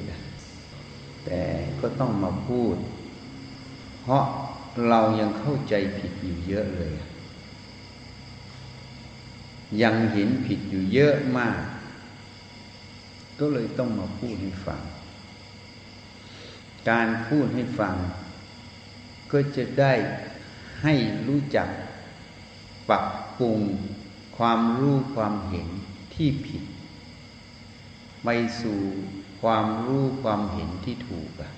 [1.24, 1.42] แต่
[1.80, 2.76] ก็ต้องมาพูด
[4.02, 4.24] เพราะ
[4.88, 6.94] เรายังเข้าใจผิดอยู่เยอะเลย
[9.82, 11.58] ยังเห็นผิดอยู่เยอะมาก
[13.40, 14.80] ก็เลยต้องมาพูดให้ฟัง
[16.88, 17.94] การพูดให้ฟัง
[19.32, 19.92] ก็จะได้
[20.82, 20.94] ให้
[21.28, 21.68] รู้จัก
[22.88, 23.06] ปรับ
[23.38, 23.60] ปรุง
[24.38, 25.68] ความรู้ความเห็น
[26.14, 26.64] ที่ผิด
[28.24, 28.28] ไป
[28.62, 28.80] สู่
[29.42, 31.52] ความรู้ความเห็นที่ถูกอะ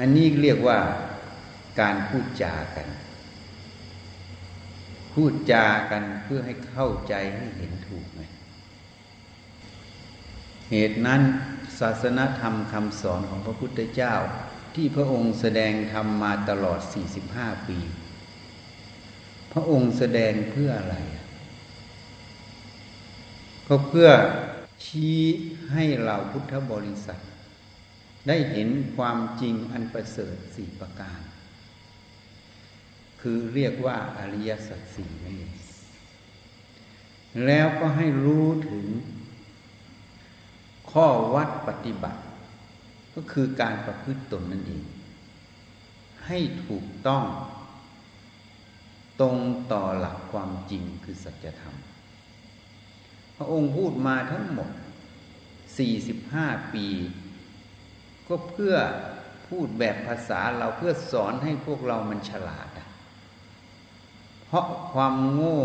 [0.00, 0.78] อันนี้เรียกว่า
[1.80, 2.88] การพูดจากัน
[5.12, 8.22] พูดจากันเพื่อให้เข้าใจให้เห็นถูกไง
[10.70, 11.22] เหตุนั้น
[11.80, 14.14] ศาสนธรรมคำสอนของพระพุทธเจ้า
[14.74, 16.80] ที่พระองค์แสดงธรรมมาตลอด
[17.24, 17.78] 45 ปี
[19.52, 20.96] พระองค์แสดงเพื่ออะไร
[23.68, 24.08] ก็เพื่อ
[24.84, 25.18] ชี้
[25.72, 27.20] ให้เราพุทธบริษัท
[28.28, 31.20] ได้เห็นความจริงอันประเสริฐสี่ประการ
[33.20, 35.54] คือเรียกว่าอริยสัจสี่นั่นเอง
[37.46, 38.86] แล้วก็ให้รู้ถึง
[40.92, 42.20] ข้อวัดปฏิบัติ
[43.14, 44.84] ก็คือการประพฤติตนนั่นเอง
[46.26, 47.24] ให้ถูกต้อง
[49.20, 49.36] ตรง
[49.72, 51.76] ต่อหลักความจริงคือสัจธรรม
[53.36, 54.70] พระองค์พูดมาทั้งหมด
[55.90, 56.86] 45 ปี
[58.28, 58.74] ก็เพื่อ
[59.48, 62.68] พูดแบบภาษาเราเพื่อสอนให้พวกเรามันฉลาด
[64.46, 65.60] เพราะความโง่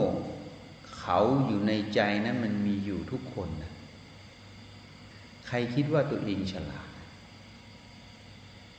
[0.99, 3.72] เขาอยู่ในใจนะั้นมันมีอยู่ทุกคนนะ
[5.53, 6.87] รคิดว่าตัวเองฉลาด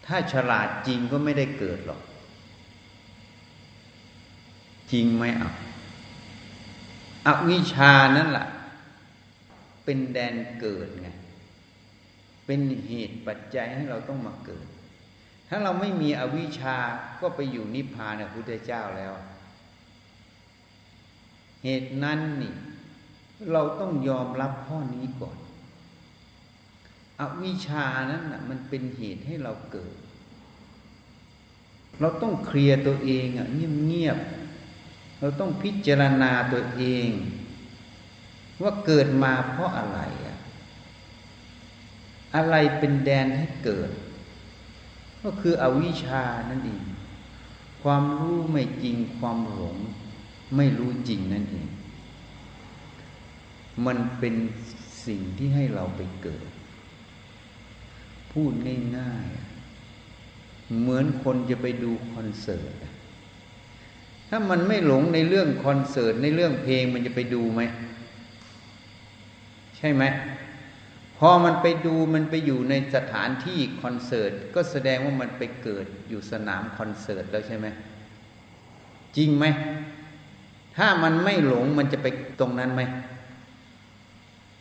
[0.07, 2.03] ถ้าฉลาดจริงก็ไม่ได้เกิดหรอก
[4.93, 5.51] จริงไหมอะ
[7.27, 8.49] อวิชานั่นแหละ
[9.85, 11.09] เป็นแดนเกิดไง
[12.47, 14.67] เป็นเหตุปัจจัยให้เราต้องมาเกิด
[15.49, 16.77] ถ้าเราไม่มีอวิชชา
[17.21, 19.13] ก็ไปอยู่นิพพานกับพุทธเจ้าแล้ว
[21.65, 22.55] เหตุนั้นนี่
[23.53, 25.37] เราต้องยอมรับข้อนี้ก่อน
[27.21, 29.95] อวิชานั้นนะมันเป็นเหตุให้เราเกิด
[32.01, 33.47] เราต้องเคลียร์ตัวเองอะ
[33.87, 37.09] เงียบๆเราต้องพิจารณาตัวเอง
[38.63, 40.39] ว่าเกิดมาเพราะอะไรอะ
[42.37, 43.91] อะไรเป็นแดนให้เกิด
[45.23, 46.85] ก็คืออวิชานั่นเอง
[47.83, 49.77] ความรู้ไม่จริงความหลง
[50.57, 51.69] ไม่รู้จริงนั่นเอง
[53.87, 54.35] มันเป็น
[55.07, 56.47] สิ่งที่ให้เราไปเกิด
[58.35, 58.53] พูด
[58.97, 62.73] ง่ายๆ เหมือนคนจะไปดูคอนเสิร์ต
[64.29, 67.63] ถ้ามันไม่หลงในเรื่องคอนเสิร์ต ในเรื่องเพลงมันจะไปดูไหม
[69.77, 70.05] ใช่ไหม
[71.19, 77.67] พอมันไปดูมันไปอยู่ในสถานที่คอนเสิร์ต ก็แสดงว่ามันไปเกิดอยู่สนามคอนเสิร์ตแล้วใช่ไหม
[79.17, 79.45] จริงไหม
[80.77, 82.07] ถ้ามันไม่หลงมันจะไป
[82.41, 82.83] ตรงนั้นไหม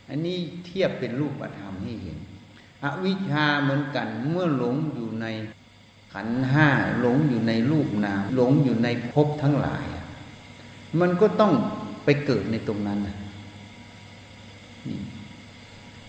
[0.08, 2.18] อันนี้เทียบเป็นรูปธรรมให้เห็น
[2.82, 5.26] อวิชชาเหมือนกันเมื่อหลงอยู่ใน
[6.12, 6.68] ขันห้า
[7.00, 9.84] หลงอยู่ในรูปนามหลงอยู่ในภพทั้งหลาย
[11.00, 11.52] มันก็ต้อง
[12.04, 13.08] ไปเกิดในตรงนั้นน,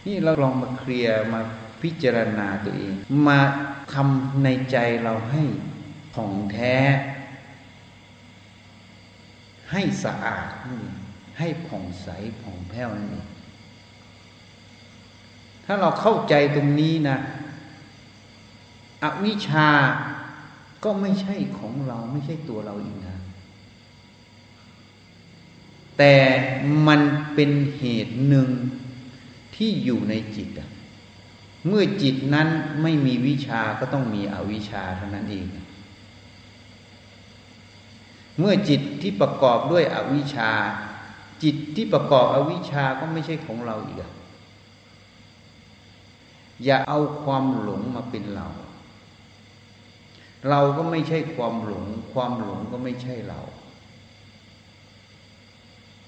[0.06, 1.42] นี่เราลองมาเคลียร์มา
[1.82, 2.94] พิจารณาตัวเอง
[3.28, 3.40] มา
[3.94, 5.44] ทำในใจเราให้
[6.14, 6.76] ผ่องแท้
[9.72, 10.50] ให้สะอาด
[11.38, 12.08] ให้ผ่องใส
[12.42, 13.26] ผ่องแผ้วนั่นเอง
[15.66, 17.18] ถ้าเราเข้าใจตรงนี้นะ
[19.04, 19.70] อวิชา
[20.84, 23.18] ก็ไม่ใช่ของเราไม่ใช่ตัวเราเอีกนะ
[25.98, 26.16] แต่
[26.88, 27.02] มัน
[27.34, 28.50] เป็นเหตุหนึ่ง
[29.56, 30.50] ที่อยู่ในจิต
[31.68, 32.48] เมื่อจิตนั้น
[32.82, 35.48] ไม่มีวิชาก็ต้องมีอวิชาเท่านั้นเอง
[38.40, 40.52] เมื่อจิตที่ประกอบด้วยอวิชา
[41.44, 44.06] จิตที่ประกอบอวิชาก็ไม่ใช่ของเราอีกอ
[46.64, 48.48] อย่าเอาความหลงมาเป็นเรา
[50.50, 53.42] เราก็ไม่ใช่ความหลง ความหลงก็ไม่ใช่เรา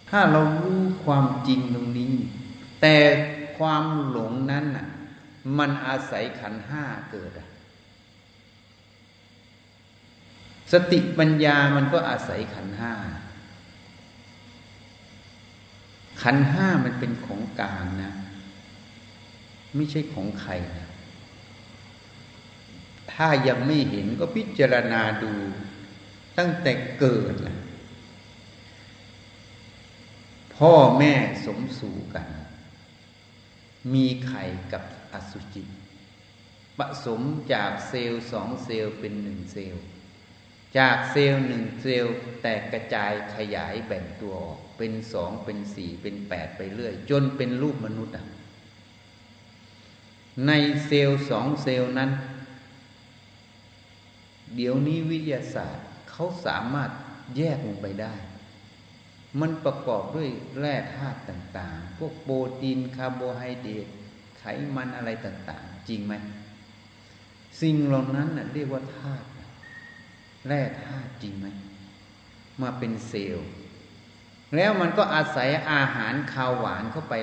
[0.09, 2.13] ถ้าเรารู้ความจริงตรงนี้
[2.81, 2.97] แต่
[3.57, 4.87] ความหลงนั้นน่ะ
[5.57, 7.47] มันอาศัยขันห้าเกิดอะ
[10.71, 12.93] สติปัญญามันก็อาศัยขันห้า
[16.21, 18.13] ขันห้ามันเป็นของกลางนะ
[19.75, 20.87] ไม่ใช่ของใครนะ
[23.13, 25.33] ถ้ายังไม่เห็นก็พิจารณาดู
[26.37, 27.57] ตั้งแต่เกิดนะ
[30.55, 31.13] พ่อแม่
[31.45, 32.27] สมสู่กัน
[33.93, 34.43] มีไข่
[34.73, 34.83] กับ
[35.13, 35.63] อสุจิ
[36.77, 37.21] ผสม
[37.53, 39.83] จากเซลล์สองเซลล์เป็นหนึ่งเซลล์
[40.77, 48.25] จากเซลล์หนึ่งเซลล์แตกกระจายขยายแบ่งตัวออกเป็นสองเป็นสี่เป็นแปดไปเรื่อย จนเป็นรูปมนุษย์อะ
[50.45, 50.51] ใน
[50.85, 52.11] เซลล์สองเซลล์นั้น
[54.55, 56.89] เดี๋ยวนี้วิทยาศาสตร์เขาสามารถ
[57.37, 58.13] แยกลงไปได้
[59.39, 60.29] มันประกอบด้วย
[60.59, 63.87] แร่ธาตุต่างๆ พวกโปรตีนคาร์โบไฮเดรต
[64.39, 64.43] ไข
[64.75, 66.13] มันอะไรต่างๆ จริงไหม
[67.61, 69.25] สิ่งเหล่านั้นน่ะเรียกว่าธาตุ
[70.47, 71.47] แร่ธาตุจริงไหม
[72.61, 73.47] มาเป็นเซลล์
[74.55, 77.15] แล้วมันก็อาศัยอาหารข้าวหวานเข้าไป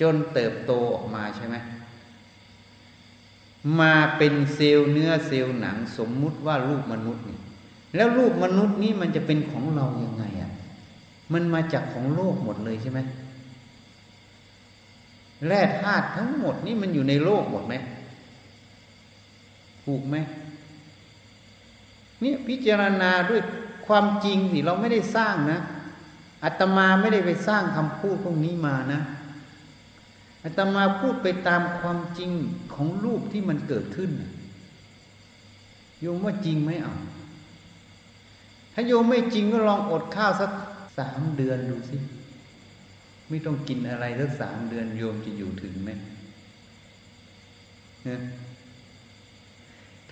[0.00, 1.56] จนเติบโตออกมาใช่ไหม
[3.80, 7.38] มาเป็นเซลล์เนื้อเซลล์หนังสมมุติว่ารูปมนุษย์นี่
[7.94, 10.50] แล้วรูปมนุษย์นี้มันจะเป็นของเรายังไงอะ่ะ
[11.32, 13.00] มันมาจากของโลกหมดเลยใช่ไหม
[15.46, 17.74] แร่ธาตุทั้งหมดนี่มันอยู่ในโลกหมดไหม
[19.84, 20.16] ถูกไหม
[22.20, 23.40] เนี่ยพิจารณาด้วย
[23.86, 25.60] ความจริงสิเราไม่ได้สร้างนะ
[26.44, 29.00] อาตมาไม่ได้ไปสร้างคำพูดพวกนี้มานะ
[30.42, 32.30] อาตมาพูดไปตามความจริง
[32.74, 34.10] ของรูปที่มันเกิดขึ้น
[36.00, 36.94] โยมว่าจริงไหมอะ
[38.72, 40.50] ถ้าโยมไม่จริงก็ลองอดข้าวสัก
[40.98, 41.96] สามเดือนดูสิ
[43.28, 45.90] ไม่ต้องกินอะไรสักสามเดือนโยมจะอยู่ถึงไหม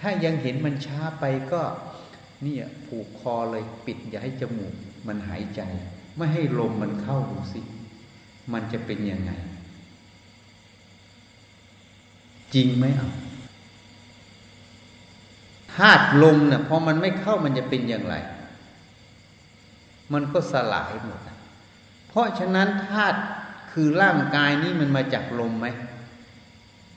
[0.01, 1.63] ถ้ายังเห็นมันช้าไปก็
[2.45, 2.57] นี่
[2.87, 4.75] ผูกคอเลยปิด อย่าให้จมูก
[5.07, 5.61] มันหายใจ
[6.17, 7.61] ไม่ให้ลมมันเข้าดูสิ
[8.53, 9.33] มันจะเป็นยังไง
[12.55, 13.11] จริงไหมอะ
[15.75, 18.15] ธาตุลมเนะ่ยพอมันไม่เข้ามันจะเป็นอย่างไร
[20.13, 21.21] มันก็สลายหมด
[22.09, 23.19] เพราะฉะนั้นธาตุ
[23.73, 25.67] คือร่างกายนี้มันมาจากลมไหม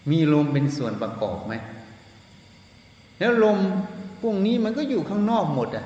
[0.09, 1.53] มีลมเป็นส่วนประกอบไหม
[3.19, 3.57] แล้วลม
[4.21, 5.85] พวกนี้มันก็อยู่ข้างนอกหมดอะ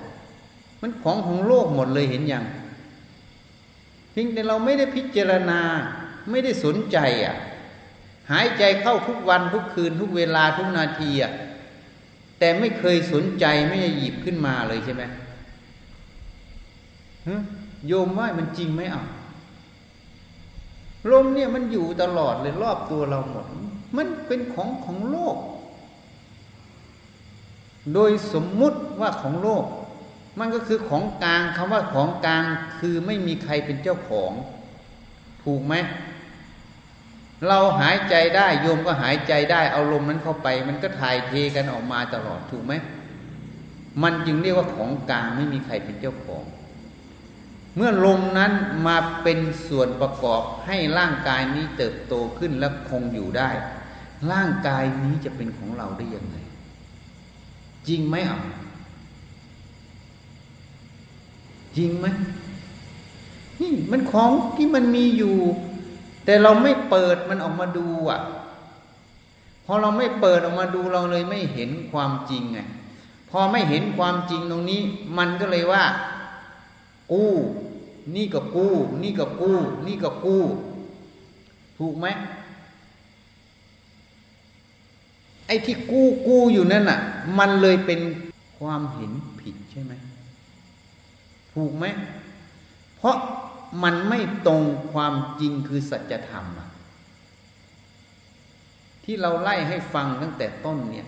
[0.81, 2.45] มันของของโลกหมดเลยเห็นอย่าง
[4.11, 5.59] เพียงแต่เราไม่ได้พิจารณา
[6.29, 7.35] ไม่ได้สนใจอะ
[8.31, 11.33] หายใจเข้าทุกวันทุกคืนทุกเวลาทุกนาทีอะ
[12.39, 15.03] แต่ไม่เคยสนใจไม่ได้หยิบขึ้นมาเลยใช่ไหม
[17.87, 19.03] โยมว่ามันจริงไหมอะ
[21.11, 23.45] ลมเนี่ยมันอยู่ตลอดเลยรอบตัวเราหมด
[23.97, 25.37] มันเป็นของของโลก
[27.93, 29.63] โดยสมมุติว่าของโลก
[30.39, 32.43] มันก็คือของกลางคำว่าของกลาง
[32.79, 34.31] คือไม่มีใครเป็นเจ้าของ
[35.43, 35.75] ถูกไหม
[37.47, 42.73] เราหายใจได้โยมก็หายใจได้เอาลมนั้นเข้าไป มันก็ถ่ายเทกันออกมาตลอดถูกไหม
[44.03, 46.43] มันจึงเรียกว่าของกลางไม่มีใครเป็นเจ้าของ
[47.75, 48.51] เมื่อลมนั้น
[48.87, 53.49] มาเป็นส่วนประกอบให้ร่างกายนี้เติบโตขึ้นและคงอยู่ได้
[54.31, 56.37] ร่างกายนี้จะเป็นของเราได้ยังไง
[57.87, 58.41] จริงไหมอะ
[61.77, 62.05] จริงไหม
[63.61, 65.35] นี่มันของที่มันมีอยู่
[66.27, 68.21] แต่เราไม่เปิดมันออกมาดูอะ
[69.65, 72.59] พอเราไม่เปิดออกมาดูเราเลยไม่เห็นความจริงไง
[73.29, 74.81] พอไม่เห็นความจริงตรงนี้
[75.17, 75.83] มันก็เลยว่า
[77.11, 77.31] กู้
[78.15, 78.73] นี่ก็กู้
[79.03, 80.43] นี่ก็กู้ นี่ก็กู้
[81.77, 82.07] ถูกไหม
[85.47, 86.99] ไอ้ที่กู้กู้อยู่นั่นน่ะ
[87.37, 87.99] มันเลยเป็น
[88.59, 89.93] ความเห็นผิดใช่ไหม
[91.53, 91.85] ถูกไหม
[92.97, 93.15] เพราะ
[93.83, 96.69] มันไม่ตรงความจริงคือสัจธรรมอะ
[99.03, 101.07] ที่เราไล่ให้ฟังตั้งแต่ต้นเนี่ย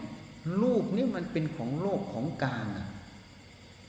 [0.61, 2.87] รูปนี่มันเป็นของโลกของกลางอะ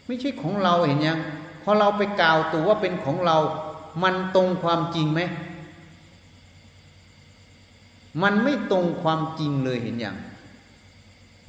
[0.06, 1.18] ไม่ใช่ของเราเห็นยัง
[1.62, 3.36] พอเราไปกล่าวตัวว่าเป็นของเรา
[4.02, 5.20] มันตรงความจริงไหม
[8.22, 10.16] มันไม่ตรงความจริงเลยเห็นอย่าง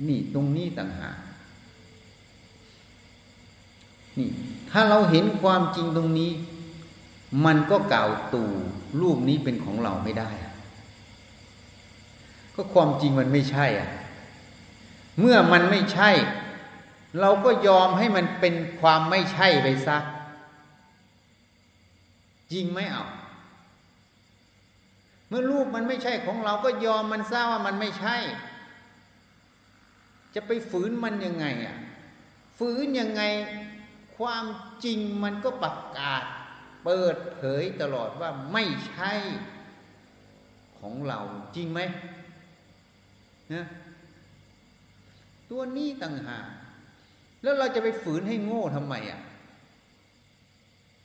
[0.08, 1.16] นี่ตรงนี้ต่างหาก
[4.18, 4.30] นี่
[4.72, 6.32] ถ้าเราเห็นความจริงตรงนี้
[7.46, 8.52] มันก็กล่าวตู่
[9.02, 10.32] รูปนี้เป็นของเราไม่ได้
[12.56, 13.90] ก็ความจริงมันไม่ใช่อะ
[15.20, 16.10] เมื่อมันไม่ใช่
[17.20, 19.98] เราก็ยอมให้มันเป็นความไม่ใช่ไปซะ
[22.52, 23.06] จริงไหมเอา
[25.28, 28.16] เมื่อรูปมันไม่ใช่ของเราก็ยอมมันซะว่ามันไม่ใช่
[30.36, 31.78] จะไปฝืนมันยังไงอะ
[32.58, 33.22] ฝืนยังไง
[34.18, 34.46] ความ
[34.84, 36.24] จริงมันก็ประกาศ
[36.84, 39.14] เปิดเผยตลอดว่าไม่ใช่
[40.80, 41.20] ของเรา
[41.56, 41.80] จริงไหม
[43.54, 43.66] นะ
[45.50, 46.46] ตัวนี้ต่างหาก
[47.44, 49.22] แล้วเราจะไปฝืนให้โง่ทำไมอะ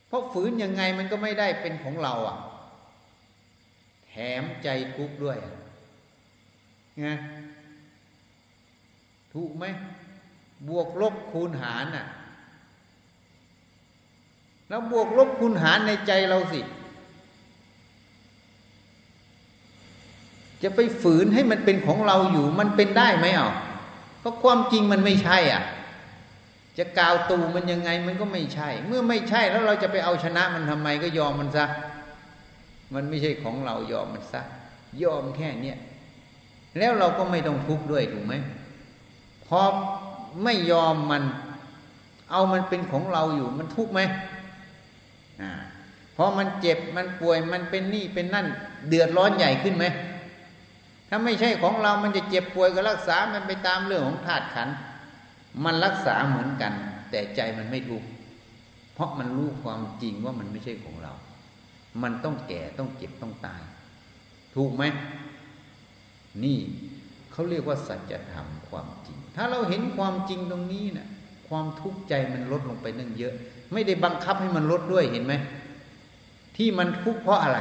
[0.09, 2.38] เพราะฝืนยังไงมันก็ไม่ได้เป็นของเราอะ
[4.09, 5.38] แถมใจทุกข์ด้วย
[7.00, 7.06] ไง
[9.33, 9.64] ถูกไหม
[10.68, 12.06] บวกลบคูณหารน่ะ
[14.68, 16.61] แล้วบวกลบคูณหารในใจเราสิ
[20.62, 23.52] จะไปฝืนให้มันเป็นของเราอยู่ มันเป็นได้ไหมอะ
[24.20, 25.62] เพราะความจริงมันไม่ใช่อะ
[26.78, 31.66] จะกาวตูมันยังไงมันก็ไม่ใช่ เมื่อไม่ใช่แล้วเราจะไปเอาชนะมันทำไมก็ยอมมันซะ
[32.94, 34.42] มันไม่ใช่ของเรายอมมันซะ
[35.02, 35.78] ยอมแค่เนี้ย
[36.78, 38.35] แล้วเราก็ไม่ต้องทุกข์ด้วยถูกไหม
[39.46, 39.61] พอ
[40.44, 41.23] ไม่ยอมมัน
[42.30, 44.00] เอามันเป็นของเราอยู่มันทุกข์ไหม
[45.42, 45.52] อ่า
[46.16, 48.46] พอมันเจ็บมันป่วยมันเป็นนี่เป็นนั่น
[48.88, 49.84] เดือดร้อนใหญ่ขึ้นไหม
[51.08, 54.68] ถ้าไม่ใช่ของเรามันจะเจ็บป่วยก็รักษา มันไปตามเรื่องของธาตุขัน
[55.64, 56.72] มันรักษาเหมือนกัน
[57.10, 58.08] แต่ใจมันไม่ทุกข์
[58.94, 61.12] เพราะมันรู้ความจริงว่ามันไม่ใช่ของเรา
[62.02, 63.62] มันต้องแก่ต้องเจ็บต้องตาย
[64.54, 64.84] ถูกไหม
[66.44, 66.58] นี่
[67.32, 71.08] เขาเรียกว่าสัจธรรมความจริง ถ้าเราเห็นความจริงตรงนี้นะ่ะ
[71.48, 73.34] ความทุกข์ใจมันลดลงไปนั่งเยอะ
[73.73, 75.35] ไม่ได้บังคับให้มันลดด้วยเห็นไหม
[76.56, 77.58] ที่มันทุกข์เพราะอะไร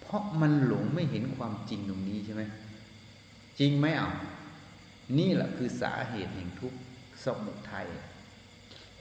[0.00, 2.42] เพราะมันหลงไม่เห็นความจริงตรงนี้ใช่ไหม
[3.58, 4.10] จริงไหมอะ
[5.18, 6.78] นี่แหละคือสาเหตุแห่งทุกข์
[7.24, 7.88] สมุทัย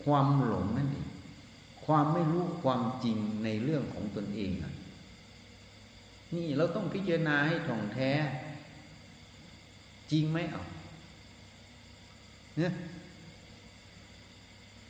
[0.04, 1.08] ความหลงนั่นเอง
[1.86, 4.74] ความไม่รู้ความจริงในเรื่องของตนเองอะ
[6.36, 8.12] นี่เราต้องพิจารณาให้ถ่องแท้
[10.12, 10.63] จริงไหมเอา
[12.58, 12.72] เนี่ย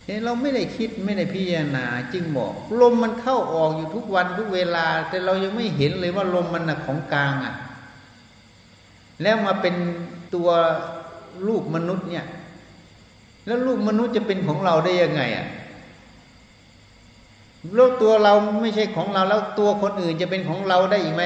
[0.06, 7.56] เห็นเราไม่ได้คิดไม่ได้พิจารณาจึงบอก ลมมันเข้าออกอยู่ทุกวันทุกเวลา แต่เรายังไม่เห็นเลยว่าลมมันนะของกลางอะ
[9.22, 9.76] แล้วมาเป็น
[10.36, 10.50] ตัว
[11.48, 12.26] ลูกมนุษย์เนี่ย
[13.46, 15.48] แล้วลูกมนุษย์จะเป็นของเราได้ยังไงอะ
[17.76, 21.24] แล้วตัวเราไม่ใช่ของเราแล้วตัวคนอื่นจะเป็นของเราได้อีกไหม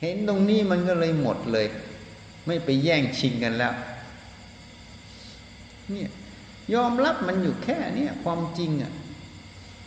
[0.00, 1.66] เห็นตรงนี้มันก็เลยหมดเลย
[2.46, 3.74] ไม่ไปแย่งชิงกันแล้ว
[5.92, 6.10] เนี่ย
[6.74, 8.92] ยอมรับมันอยู่แค่นี้ความจริงอะ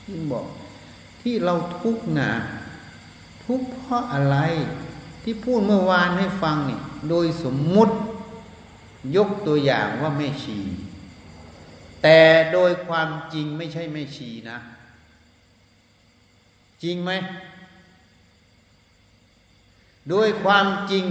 [0.09, 0.47] ยิ่งบอก
[1.21, 2.31] ที่เราทุกข์นะ
[3.45, 4.37] ทุกข์เพราะอะไร
[5.23, 7.95] ที่พูดเมื่อวานให้ฟังนี่โดยสมมุติ
[9.15, 10.59] ยกตัวอย่างว่าแม่ชี
[12.03, 12.19] แต่
[12.53, 14.57] โดยความจริงไม่ใช่แม่ชีนะ
[16.83, 17.11] จริงไหม
[20.09, 21.05] โดยความจริง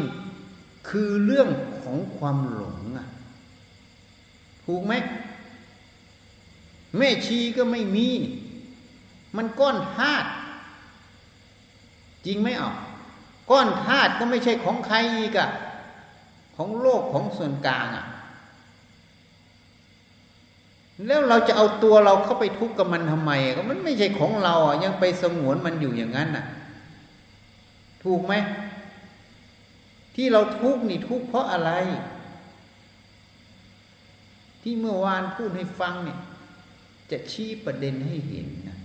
[0.88, 1.48] คือเรื่อง
[1.80, 2.75] ของความหลง
[4.66, 4.94] ถูกไหม
[6.96, 8.08] แม่ชีก็ไม่มี
[9.36, 10.28] มันก้อนธาตุ
[12.26, 12.72] จริงไหมอะ
[13.50, 15.50] ก้อนธาตุก็ไม่ใช่ของใครอีกอะ
[16.56, 18.06] ของโลกของส่วนกลางอะ
[21.06, 26.44] แล้วเราจะเอาตัวเราเข้าไปทุกข์กับมันทำไมก็มันไม่ใช่ของเราอะยังไปสงวนมันอยู่อย่างนั้นน่ะ
[28.04, 28.34] ถูกไหม
[30.14, 31.70] ที่เราทุกข์นี่ทุกข์เพราะอะไร
[34.68, 36.18] ที่เมื่อวานพูดให้ฟังเนี่ย
[37.10, 38.78] จะชี้ประเด็นให้เห็นนะ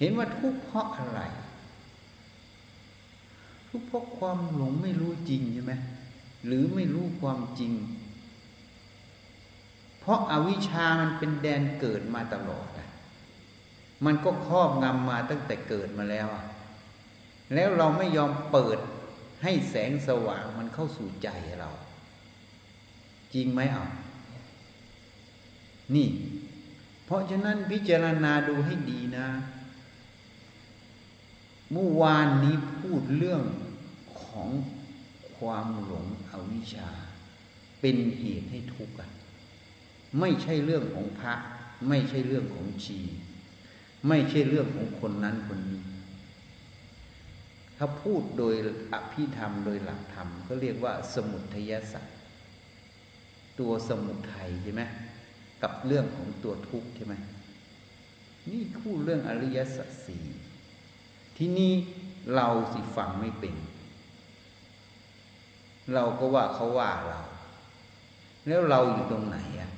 [0.00, 1.20] เห็นว่าทุกข์เพราะอะไร
[3.68, 5.74] ทุกข์เพราะความหลงไม่รู้จริงใช่ไหม
[6.46, 7.72] หรือไม่รู้ความจริง
[10.00, 12.68] เพราะอาวิชามันเป็นแดนเกิดมาตลอด
[14.04, 16.28] มันก็ครอบงำมาตั้งแต่เกิดมาแล้ว
[17.54, 18.78] แล้วเราไม่ยอมเปิด
[19.42, 21.28] ให้แสงสว่างมันเข้าสู่ใจ
[21.60, 21.70] เรา
[23.34, 23.86] จริงไหมอะ
[25.94, 26.08] นี่
[27.04, 29.28] เพราะฉะนั้นพิจารณาดูให้ดีนะ
[31.72, 33.42] เมื่อวานนี้พูดเรื่อง
[34.22, 34.48] ของ
[35.36, 36.88] ความหลงอวิชชา
[37.80, 39.10] เป็นเหตุให้ทุกข์กัน
[40.20, 41.34] ไม่ใช่เรื่องของพระ
[41.88, 43.00] ไม่ใช่เรื่องของชี
[44.08, 45.82] ไม่ใช่เรื่องของคนนั้นคนนี้
[47.76, 48.54] ถ้าพูดโดย
[48.92, 52.16] อภิธรรมโดยหลักธรรม ก็เรียกว่าสมุทัยสัตว์
[53.58, 54.82] ตัวสมุทัยใช่ไหม
[55.62, 57.14] กับเรื่องของตัวทุกข์ใช่ไหม
[58.50, 60.24] นี่คู่เรื่องอริยสัจสี่
[61.36, 61.72] ที่นี่
[62.34, 63.54] เราสิฟังไม่เป็น
[65.94, 67.20] เราก็ว่าเขาว่าเรา
[68.46, 69.70] แล้วเราอยู่ตรงไหนอะ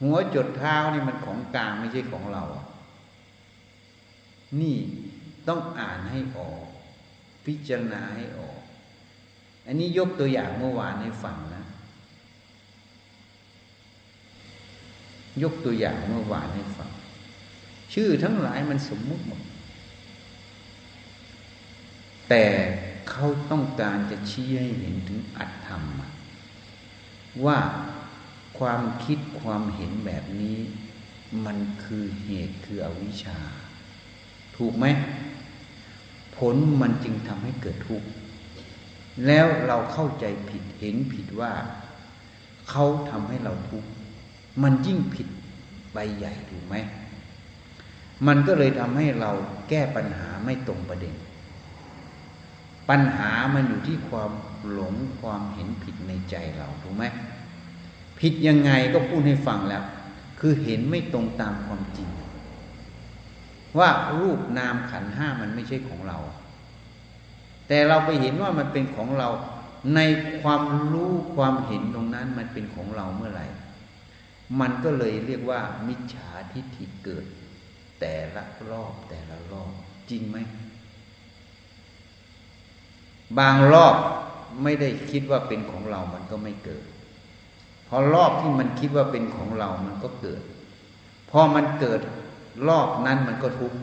[0.00, 2.66] หัวจดเท้านี่มันของกลางไม่ใช่ของเราอะ
[4.60, 4.76] นี่
[5.48, 6.64] ต้องอ่านให้ออก
[7.46, 8.60] พิจารณาให้ออก
[9.66, 11.55] อันนี้ยกตัวอย่างเมื่อวานให้ฟังนะ
[15.42, 16.90] ยกตัวอย่างเมื่อวานให้ฟัง
[17.94, 19.40] ชื่อทั้งหลายมันสมมุติหมด
[22.28, 22.44] แต่
[23.10, 25.82] เขาต้องการจะชี้ให้เห็นถึงอัตธรรม
[27.44, 27.58] ว่า
[28.58, 30.58] ความคิดความเห็นแบบนี้
[31.44, 33.38] มันคือเหตุคืออวิชชา
[34.56, 34.86] ถูกไหม
[36.36, 38.08] ผลมันจึงทำให้เกิดทุกข์
[39.26, 41.52] แล้วเราเข้าใจผิดเห็นผิดว่า
[42.70, 43.88] เขาทำให้เราทุกข์
[44.62, 45.28] มันยิ่งผิด
[45.92, 46.74] ใบใหญ่ถูกไหม
[48.26, 49.30] มันก็เลยทำให้เรา
[49.68, 51.14] แก้ปัญหาไม่ตรงประเด็น
[52.88, 54.30] ปัญหามันอยู่ที่ความ
[54.70, 57.04] หลงความเห็นผิดในใจเราถูกไหม
[58.20, 59.84] ผิดยังไงก็พูดให้ฟังแล้ว
[60.40, 62.08] คือเห็นไม่ตรงตามความจริง
[63.78, 66.18] ว่ารูปนามขันห้ามันไม่ใช่ของเรา
[67.68, 69.28] แต่เราไปเห็นว่ามันเป็นของเรา
[69.94, 70.00] ใน
[70.42, 73.46] ความรู้ความเห็นตรงนั้นมันเป็นของเราเมื่อไหร่
[74.60, 77.24] มันก็เลยเรียกว่า มิจฉาทิฏฐิเกิด
[78.00, 79.72] แต่ละรอบแต่ละรอบ
[80.10, 80.36] จริงไหม
[83.38, 83.96] บางรอบ
[84.62, 86.84] ไม่ได้คิดว่าเป็นของเรามันก็ไม่เกิด
[87.88, 90.42] พอรอบที่มันคิดว่าเป็นของเรามันก็เกิด
[91.30, 92.00] พอมันเกิด
[92.68, 93.78] รอบนั้นมันก็ทุกข์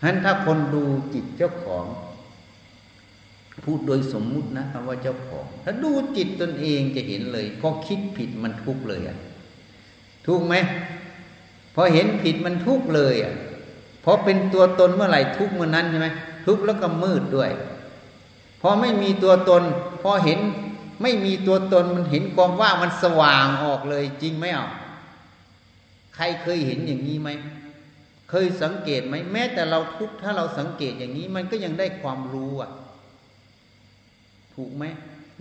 [0.00, 0.84] ฉะนั้นถ้าคนดู
[1.14, 1.84] จิตเจ้าของ
[3.64, 9.18] พูดโดยสมมุตินะคำว่าเจ้าของ ถ้าดูจิตตนเองจะเห็นเลย พอคิดผิดมันทุกข์เลยอะ
[10.26, 10.54] ทุกไหม
[11.74, 13.34] พอเห็นผิดมันทุกเลยอะ
[14.04, 16.08] พอเป็นตัวตนเมื่อไหร่ทุกเมื่อนั้นใช่ไหม
[16.46, 17.50] ทุกแล้วก็มืดด้วย
[18.60, 19.62] พอไม่มีตัวตน
[20.02, 20.38] พอเห็น
[21.02, 24.68] ไม่มีตัวตนมันเห็นความว่ามันสว่างออกเลยจริงไหมอะ
[26.14, 27.28] ใครเคยเห็นอย่างนี้ไหม
[28.30, 32.70] เคยสังเกตไหมแม้แต่เราทุกถ้าเราสังเกตอย่างนี้มันก็ยังได้ความรู้อะ
[34.54, 34.84] ถูกไหม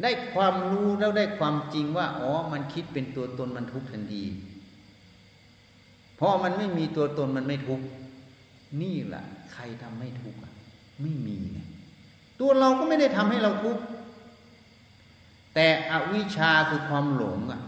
[0.04, 4.24] ได้ความรู้แล้วได้ความจริงว่า อ๋อ มันคิดเป็นตัวตนมันทุกทันที
[6.18, 7.86] เพราะมันไม่มีตัวตนมันไม่ทุกข์
[8.82, 10.40] นี่แหละใครทำให้ทุกข์
[11.02, 11.60] ไม่มีไง
[12.40, 13.84] ตัวเราก็ไม่ได้ทำให้เราทุกข์
[15.54, 17.62] แต่อวิชชาคือความหลงอะ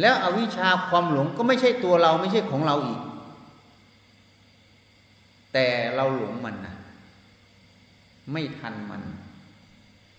[0.00, 3.00] แล้วอวิชชาความหลงก็ไม่ใช่ตัวเราไม่ใช่ของเราอีก
[5.52, 6.76] แต่เราหลงมันนะ
[8.32, 9.02] ไม่ทันมัน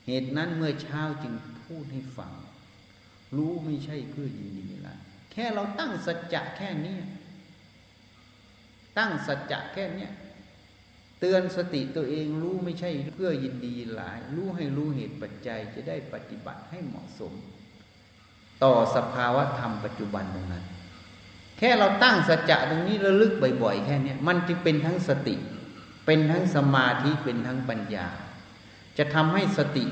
[0.05, 1.33] เหตุนั้นเมื่อเช้าจึง
[1.65, 2.31] พูดให้ฟัง
[3.35, 4.95] รู้ไม่ใช่เพื่อยินดีละ
[5.31, 6.97] แค่เราตั้งสัจจะแค่นี้
[8.99, 10.11] ตั้งสัจจะแค่เนี้ย
[11.19, 17.33] เตือนสติตัวเองรู้ไม่ใช่เพื่อยินดีหลาย รู้ให้รู้เหตุปัจจัยจะได้ปฏิบัติให้เหมาะสม
[18.63, 20.65] ต่อสภาวะธรรมปัจจุบันตรงนั้น
[21.57, 23.33] แค่เราตั้งสัจจะตรงนี้ระลึก
[23.63, 25.35] บ่อยๆ แค่นี้มันจึงเป็นทั้งสติ
[26.05, 28.07] เป็นทั้งสมาธิเป็นทั้งปัญญา
[28.97, 29.85] จะทำให้สติ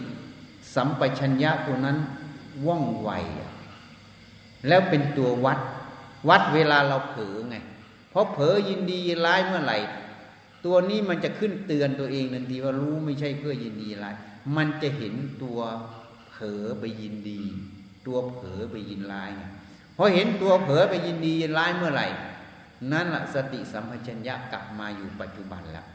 [0.76, 1.98] สัมปชัญญะตัวนั้น
[2.66, 3.10] ว่องไว
[4.68, 5.60] แล้วเป็นตัววัด
[6.30, 7.58] วัดเวลาเราเผลอไง
[8.18, 9.78] เพราะเผลอยินดีร้ายเมื่อไหร่
[10.66, 14.08] ตัวนี้มันจะขึ้นเตือนตัวเองทันทีว่ารู้ไม่ใช่เพื่อยินดีอะไร
[14.56, 15.60] มันจะเห็นตัว
[16.32, 17.42] เผลอไปยินดี
[18.08, 19.32] ตัวเผลอไปยินร้าย
[19.98, 22.08] พอเห็นตัวเผลอไปยินดียินร้ายเมื่อไหร่
[22.92, 25.86] นั่นแหละสติสัมปชัญญะกลับมาอยู่ปัจจุบันแล้ว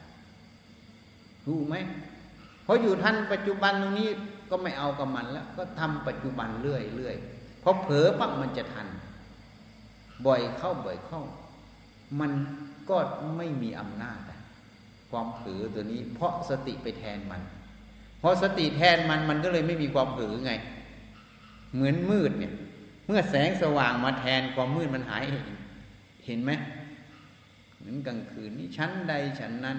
[1.46, 1.74] รู้ไหม
[2.66, 4.08] พออยู่ท่านปัจจุบันตรงนี้
[4.50, 7.16] ก็ไม่เอากับมันแล้ว ก็ทำปัจจุบันเรื่อยเรื่อย
[7.62, 8.88] พอเผลอปั๊บมันจะทัน
[10.26, 11.22] บ่อยเข้าบ่อยเข้า
[12.20, 12.32] มัน
[12.90, 12.98] ก็
[13.36, 14.18] ไม่มีอำนาจ
[15.10, 17.42] ความเผลอตัวนี้ เพราะสติไปแทนมัน
[18.18, 20.52] เพราะสติแทนมันมันก็เลยไม่มีความเผลอไง
[21.74, 22.54] เหมือนมืดเนี่ย
[23.06, 25.46] เมื่อแสงสว่างมาแทนความมืดมันหายเห็น
[26.26, 26.50] เห็นไหม
[27.76, 29.78] เหมือนกลางคืนนี้ชั้นใดชั้นนั้น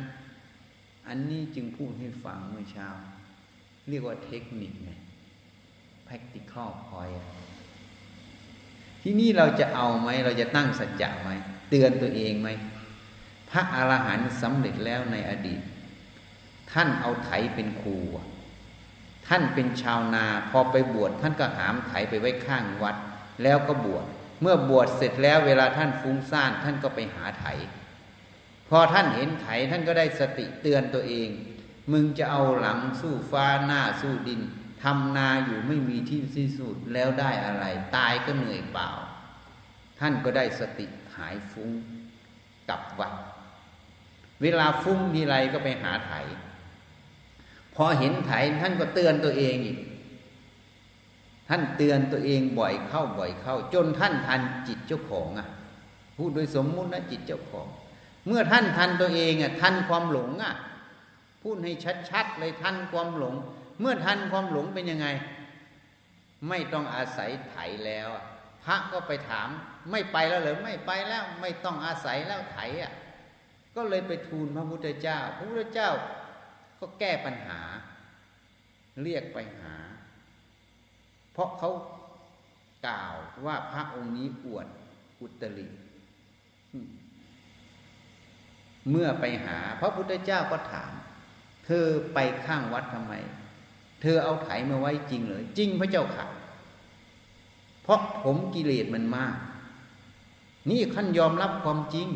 [1.08, 2.88] อันนี้จึงพูดให้ฟังเมื่อเช้า
[3.90, 4.92] เรียกว่าเทคนิคไง
[6.08, 7.24] practical point
[9.02, 11.32] ที่นี่เราจะเอาไหม เราจะตั้งสัจจะไหม
[11.76, 12.50] เตือนตัวเองไหม
[13.50, 15.62] พระอรหันต์สำเร็จแล้วในอดีต
[16.72, 17.98] ท่านเอาไถเป็นครู
[19.28, 22.96] ท่านเป็นชาวนาพอไปบวชท่านก็หามไถไปไว้ข้างวัด
[23.44, 24.06] แล้วก็บวช
[24.42, 27.46] เมื่อบวชเสร็จแล้วเวลาท่านฟุ้งซ่านท่านก็ไปหาไถ
[28.70, 31.30] พอท่านเห็นไถท่านก็ได้สติเตือนตัวเอง
[31.92, 34.42] มึงจะเอาหลังสู้ฟ้าหน้าสู้ดิน
[34.84, 38.90] ทำนาอยู่ไม่มีที่สิ้นสุดแล้วได้อะไร ตายก็เหนื่อยเปล่า
[40.00, 41.70] ท่านก็ได้สติหายฟุ้ง
[42.70, 43.14] กลับวัด
[44.42, 46.14] เวลาฟุ้งมีไรก็ไปหาไถ
[47.76, 49.80] พอเห็นไถท่านก็เตือนตัวเองอีก
[51.50, 55.48] ท่านเตือนตัวเองบ่อยเข้าบ่อยเข้า จนท่านทันจิตเจ้าของอะ
[56.18, 57.68] พูดโดยสมมุตินะจิตเจ้าของ
[58.28, 60.54] เมื่อท่านทันตัวเองอะทันความหลงอะ
[61.42, 61.74] พูดให้
[62.10, 63.36] ชัดๆเลยทันความหลง
[63.80, 65.08] เมื่อทันความหลงเป็นยังไง
[66.50, 68.10] ไม่ต้องอาศัยไถแล้ว
[68.66, 69.48] พระก็ไปถาม
[69.92, 72.94] ไม่ไปแล้วหรือไม่ไปแล้วไม่ต้องอาศัยแล้วไถอะ
[73.76, 75.90] ก็เลยไปทูลพระพุทธเจ้า พระพุทธเจ้า
[76.80, 77.60] ก็แก้ปัญหา
[79.04, 79.76] เรียกไปหา
[81.34, 81.72] เพราะเขา
[82.88, 83.14] กล่าว
[83.46, 84.68] ว่าพระองค์นี้อวด
[85.22, 85.68] อุตริ
[88.90, 90.92] เมื่อไปหา พระพุทธเจ้าก็ถาม
[91.66, 93.14] เธอไปข้างวัดทำไม
[94.02, 96.26] เธอเอาไถมาไว้จริงเลยจริงพระเจ้าค่ะ
[97.84, 99.36] เพราะผมกิเลสมันมาก
[100.70, 102.08] นี่ขั้นยอมรับความจริง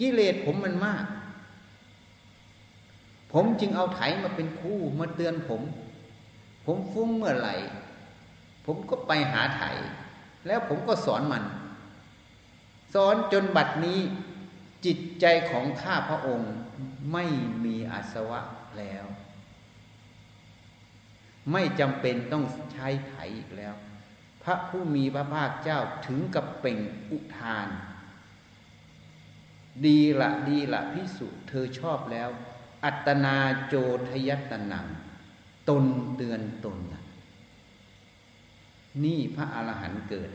[0.00, 1.04] กิเลสผมมันมาก
[3.32, 5.62] ผมจึงเอาไถมาเป็นคู่มาเตือนผม
[6.64, 7.54] ผมฟุ้งเมื่อไหร่
[8.66, 9.62] ผมก็ไปหาไถ
[10.46, 11.44] แล้วผมก็สอนมัน
[12.94, 13.98] สอนจนบัดนี้
[14.84, 16.52] จิตใจของข้าพระองค์
[17.12, 17.24] ไม่
[17.64, 18.40] มีอาสวะ
[18.78, 19.06] แล้ว
[21.52, 23.74] ไม่จำเป็นต้องใช้ไถอีกแล้ว
[24.44, 26.78] พระผู้มีพระภาคเจ้าถึงกับเป่ง
[27.10, 27.68] อุทาน
[29.84, 32.28] ดีละดีละพิสุเธอชอบแล้ว
[32.84, 33.74] อัตนาโจ
[34.08, 34.86] ทยัตนัง
[35.68, 35.84] ตน
[36.16, 36.76] เตือนตน
[39.04, 40.30] นี่พระอรหันต์เกิด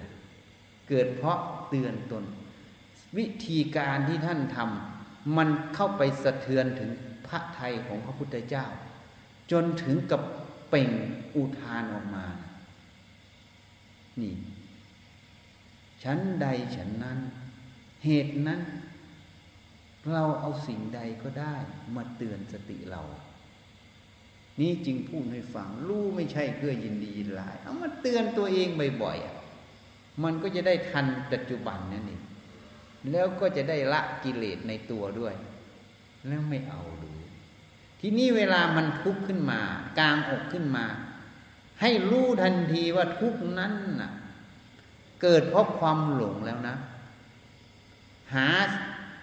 [0.89, 1.39] เกิดเพราะ
[1.69, 2.23] เตือนตน
[3.17, 6.91] วิธีการที่ท่านทำมันเข้าไปสะเทือนถึง
[7.27, 8.65] พระไทยของพระพุทธเจ้า
[9.51, 10.21] จนถึงกับ
[10.69, 10.89] เป่ง
[11.35, 12.25] อุทานออกมา
[14.21, 14.35] นี่
[16.03, 17.19] ฉันใดฉันนั้น
[18.05, 18.61] เหตุนั้น
[20.11, 21.55] เราเอาสิ่งใดก็ได้
[21.95, 23.03] มาเตือนสติเรา
[24.61, 28.67] นี่จึงพูดให้ฟังรู้ไม่ใช่เพื่อยินดีลาย เอามาเตือนตัวเอง
[29.03, 32.21] บ่อยๆมันก็จะได้ทันปัจจุบันนั่นเอง
[33.11, 35.35] แล้วก็จะได้ละกิเลสในตัวด้วย
[36.27, 37.11] แล้วไม่เอาดู
[37.99, 39.61] ทีนี้เวลามันทุกข์ขึ้นมา
[39.99, 40.85] กลางอกขึ้นมา
[41.81, 44.11] ให้รู้ทันทีว่าทุกนั้นน่ะ
[45.21, 46.75] เกิดเพราะความหลงแล้วนะ
[48.33, 48.47] หา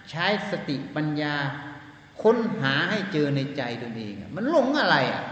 [0.09, 1.35] ใช้สติปัญญา
[2.21, 5.23] ค้นหาให้เจอในใจตัวเองมันหลงอะไรอะ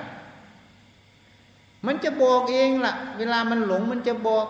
[1.85, 4.45] มันจะบอกเองละ่ะ เวลามันหลงมันจะบอก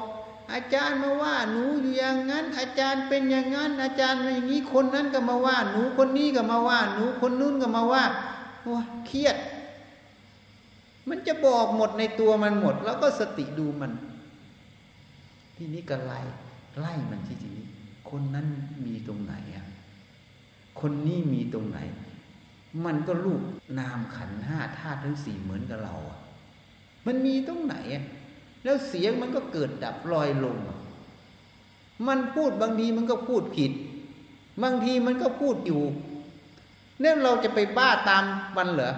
[0.54, 8.04] อาจารย์มาว่า หนูอยู่อย่างนั้น อาจารย์เป็นอย่างนั้น อาจารย์อย่างนี้คนนั้นก็มาว่า หนูคนนี้ก็มาว่า หนูคนนู้นก็มาว่า
[8.62, 8.76] โอ้
[9.08, 9.36] เครียด
[11.10, 13.92] มันจะบอกหมดในตัวมันหมด แล้วก็สติดูมัน
[15.56, 16.20] ที่นี้ก็ไล่
[16.80, 17.68] ไล่มันที่ทีนี้
[18.10, 18.48] คนนั้น
[18.86, 19.66] มีตรงไหนอะ
[20.82, 21.80] คนนี้มีตรงไหน
[22.86, 23.42] มันก็ลูก
[23.80, 26.20] นามขันห้าธาตุทั้งสี่เหมือนกับเราอะ
[27.06, 28.06] มันมีตรงไหนอะ
[28.64, 30.58] แล้วเสียงมันก็เกิดดับลอยลง
[32.08, 33.72] มันพูดบางทีมันก็พูดผิด
[34.64, 35.82] บางทีมันก็พูดอยู่
[37.00, 38.24] เนี่ยเราจะไปบ้าตาม
[38.58, 38.94] มันเหรอ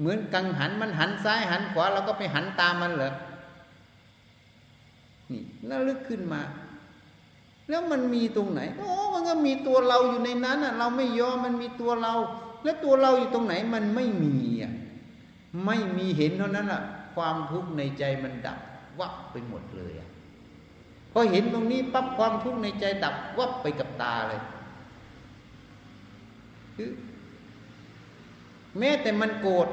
[0.00, 3.12] เหมือนกังหันมันหันซ้ายหันขวาเราก็ไปหันตามมันเหรอ
[5.32, 6.40] นี่แล้วลึกขึ้นมา
[7.68, 12.12] แล้วมันมีตรงไหนโอ้มันก็มีตัวเราอยู่ในนั้นอะ เราไม่ยอมมันมีตัวเรา
[12.64, 14.72] แล้วตัวเราอยู่ตรงไหนมันไม่มีอะ
[15.66, 16.82] ไม่มีเห็นเท่านั้นอะ
[17.14, 18.58] ความทุกข์ในใจมันดับ
[19.00, 20.08] วับไปหมดเลยอะ
[21.12, 24.40] พอเห็นตรงนี้ปั๊บความทุกข์ในใจดับวับไปกับตาเลย
[26.76, 26.90] คือ
[28.78, 29.68] แม้แต่มันโกรธ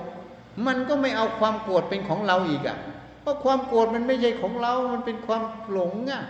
[0.66, 2.78] มันก็ไม่เอาความโกรธเป็นของเราอีกอะ
[3.22, 6.24] เพราะความโกรธมันไม่ใช่ของเรา มันเป็นความหลงอะ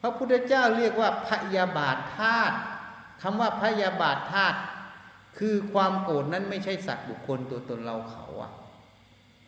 [0.00, 2.56] พระพุทธเจ้าเรียกว่าพยาบาทธาตุ
[3.22, 4.58] คำว่าพยาบาทธาตุ
[5.38, 8.52] คือความโกรธนั้นไม่ใช่สัตว์บุคคลตัวตนเราเขาอะ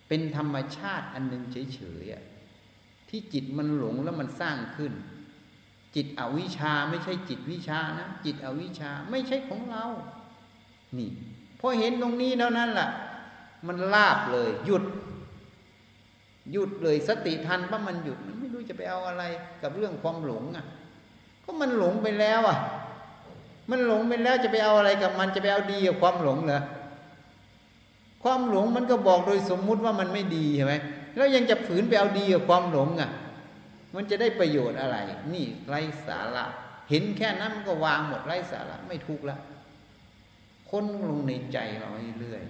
[0.08, 4.92] เป็นธรรมชาติอันหนึ่งเฉยๆที่จิตมันหลงแล้วมันสร้างขึ้น
[5.94, 9.84] จิตอวิชชาไม่ใช่จิตวิชานะ จิตอวิชชาไม่ใช่ของเรา
[10.98, 11.10] นี่
[11.60, 12.88] พอเห็นตรงนี้แล้วนั้นล่ะ
[13.66, 14.84] มันลาบเลย หยุด
[16.52, 19.24] หยุดเลยสติทันว่ามันหยุดมันไม่รู้จะไปเอาอะไร
[19.62, 20.64] กับเรื่องความหลงอะ
[21.44, 22.58] ก็มันหลงไปแล้วอะ
[23.70, 26.62] มันหลงไปแล้วจะไปเอาอะไรกับมันจะไปเอาดีกับความหลงเหรอ
[28.22, 30.74] ความหลงมันก็บอกโดยสมมุติว่ามันไม่ดีใช่ไหม
[31.16, 33.10] แล้วยังจะฝืนไปเอาดีกับความหลงอะ
[33.94, 34.96] มันจะได้ประโยชน์อะไร
[35.34, 36.44] นี่ไร้สาระ
[36.90, 39.36] เห็นแค่นั้นมันก็วางหมดไร้สาระไม่ทุกข์ละ
[40.70, 42.42] ค้นลงในใจเราเรื่อย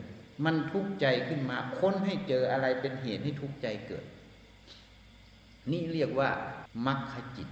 [0.45, 4.05] มันทุกข์ใจขึ้นมา ค้นให้เจออะไรเป็นเหตุให้ทุกข์ใจเกิด
[5.71, 6.31] นี่เรียกว่า
[6.87, 7.49] มัคคจิต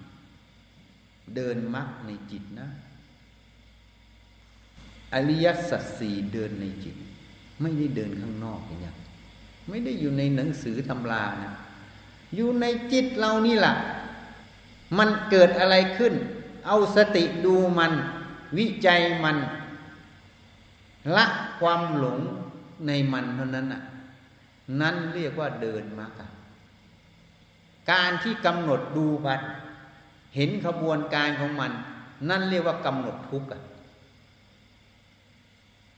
[1.37, 2.68] เดินมัคในจิตนะ
[5.14, 6.96] อริยสัจสี่เดินในจิต
[7.61, 8.92] ไม่ได้เดินข้างนอกอย่างนี้
[9.68, 11.53] ไม่ได้อยู่ในหนังสือตำรานะ
[12.35, 13.74] อยู่ในจิตเรานี่แหละ
[14.98, 16.14] มันเกิดอะไรขึ้น
[16.66, 17.92] เอาสติดูมัน
[18.59, 19.37] วิจัยมัน
[21.16, 21.27] ละ
[21.61, 22.20] ความหลง
[22.87, 23.83] ในมันเท่านั้นน่ะ
[24.81, 26.21] นั่นเรียกว่าเดินมรรค
[27.91, 29.41] การที่กำหนดดูบัด
[30.35, 31.73] เห็นขบวนการของมัน
[32.29, 33.49] นั่นเรียกว่ากำหนดทุกข์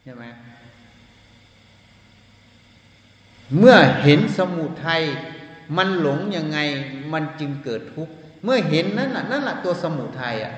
[0.02, 0.24] ใช่ไหม
[3.58, 5.02] เมื่อเห็นสมุทัย
[5.76, 6.58] มันหลงยังไง
[7.12, 8.12] มันจึงเกิดทุกข์
[8.44, 10.54] เมื่อเห็นนั่นแหละนั่นแหละตัวสมุทัยอะ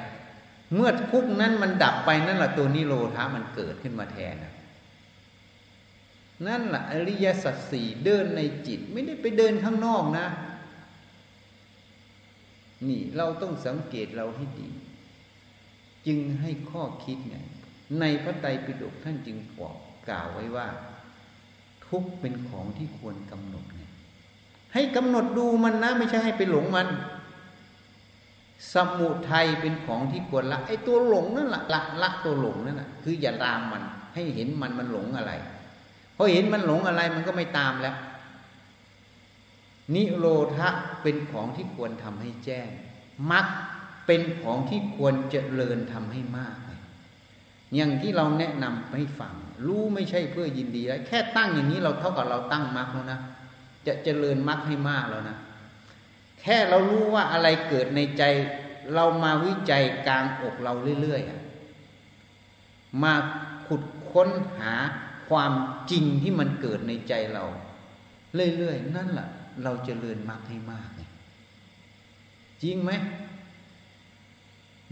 [0.75, 4.51] เมื่อทุกข์นั้นมันดับไปนั่นแหละตัวนิโรธามันเกิดขึ้นมาแทนนั่
[6.47, 10.27] นั่นแหละอริยสัจสี่เดินในจิตไม่ได้ไปเดินข้างนอกนะ
[12.89, 14.69] นี่เราต้องสังเกตเราให้ดี
[16.07, 17.37] จึงให้ข้อคิดไง
[18.01, 19.77] ในพระไตรปิฎกท่านจึงบอก
[20.09, 20.67] กล่าวไว้ว่า
[21.87, 23.83] ทุกเป็นของที่ควรกำหนดไง
[24.75, 26.89] ให้กำหนดดูมันนะ ไม่ใช่ให้ไปหลงมัน
[28.75, 33.83] สมุทัยเป็นของที่ควรละไอ้ตัวหลงนั่นแหละละละตัวหลงนั่นแหละคืออย่าตามมัน
[34.15, 35.33] ให้เห็นมันมันหลงอะไร
[36.23, 37.97] อเห็นมันหลงอะไรมันก็ไม่ตามแล้ว
[39.95, 40.69] นิโรธะ
[41.03, 42.69] เป็นของที่ควรทำให้แจ้ง
[43.31, 43.47] มรรค
[44.07, 46.57] เป็นของที่ควรเจริญทำให้มาก
[47.75, 49.35] อย่างที่เราแนะนำให้ฟัง
[49.67, 53.21] รู้ไม่ใช่เพื่อยินดีแล้วแค่ตั้งอย่างนี้เราเท่ากับเราตั้งมรรคแล้วนะ
[53.87, 55.37] จะเจริญมรรคให้มากแล้วนะ
[56.41, 58.23] แค่เรารู้ว่าอะไรเกิดในใจ
[58.95, 63.13] เรามาวิจัยกลางอกเราเรื่อยๆมา
[63.67, 64.73] ขุดค้นหา
[65.33, 65.53] ความ
[65.91, 67.45] จริงที่มันเกิดในใจเรา
[68.57, 69.29] เรื่อยๆ นั่นแหละ
[69.63, 70.89] เราจเจริญมรรคให้มาก
[72.63, 72.91] จริงไหม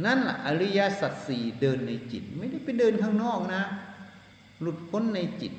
[0.04, 3.62] นั่นแหละอริยสัจสี่เดินในจิต ไม่ได้ไปเดินข้างนอกนะ
[4.60, 5.52] หลุดพ้นในจิต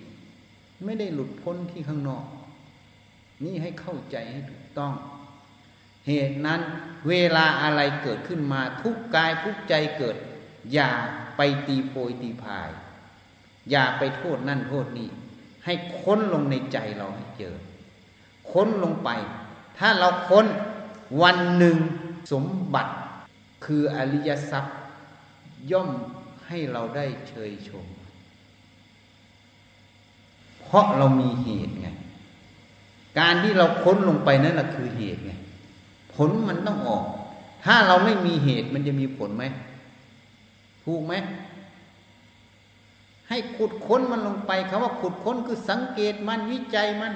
[0.86, 2.26] ไม่ได้หลุดพ้นที่ข้างนอก
[3.44, 4.94] นี่ให้เข้าใจให้ถูกต้อง
[6.08, 6.62] เหตุนั้น
[7.10, 10.18] เวลาอะไรเกิดขึ้นมาทุกกายทุกใจเกิด
[10.74, 10.92] อย่า
[11.38, 12.70] ไปตีโพยตีพาย
[13.70, 15.10] อย่าไปโทษนั่นโทษนี่
[15.66, 17.56] ให้ค้นลงในใจเราให้เจอ
[18.52, 19.10] ค้นลงไป
[19.78, 20.46] ถ้าเราค้น
[21.22, 21.78] วันหนึ่ง
[22.32, 22.94] สมบัติ
[23.66, 24.78] คืออริยทรัพย์
[25.72, 25.90] ย่อม
[26.48, 27.86] ให้เราได้เชยชม
[30.62, 31.88] เพราะเรามีเหตุไง
[33.20, 35.32] การที่เราค้นลงไปนั่นแหละคือเหตุไง
[36.14, 37.06] ผลมันต้องออก
[37.66, 39.44] ถ้าเราไม่มีเหตุมันจะมีผลไหม
[40.84, 41.14] ถูกไหม
[43.32, 47.14] ให้ขุดค้นมันลงไปคาว่าขุดค้นคือสังเกตมันวิจัยมัน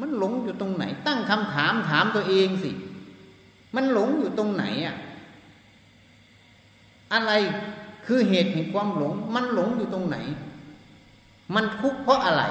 [0.00, 2.70] มันหลงอยู่ตรงไหน ตั้งคำถามถามตัวเองสิ
[3.74, 4.96] มันหลงอยู่ตรงไหนอะ
[7.12, 7.32] อะไร
[8.06, 10.16] คือเหตุแห่งความหลง มันหลงอยู่ตรงไหน
[11.54, 12.44] มันทุกข์เพราะอะไร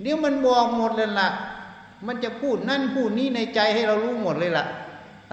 [0.00, 1.28] เดี๋ยวมันบอกหมดเลยละ่ะ
[2.06, 4.66] มันจะพูดนั่นพูดนี้ในใจให้เรารู้หมดเลยละ่ะ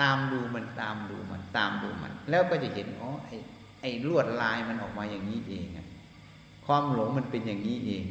[0.02, 3.36] ตามดูมันตามดูมันตามดูมัน แล้วก็จะเห็นอ๋อไอ้
[3.82, 5.88] ไอ้ลวดลายมันออกมาอย่างนี้เองอะ
[6.66, 8.06] ความหลงมันเป็นอย่างนี้เอง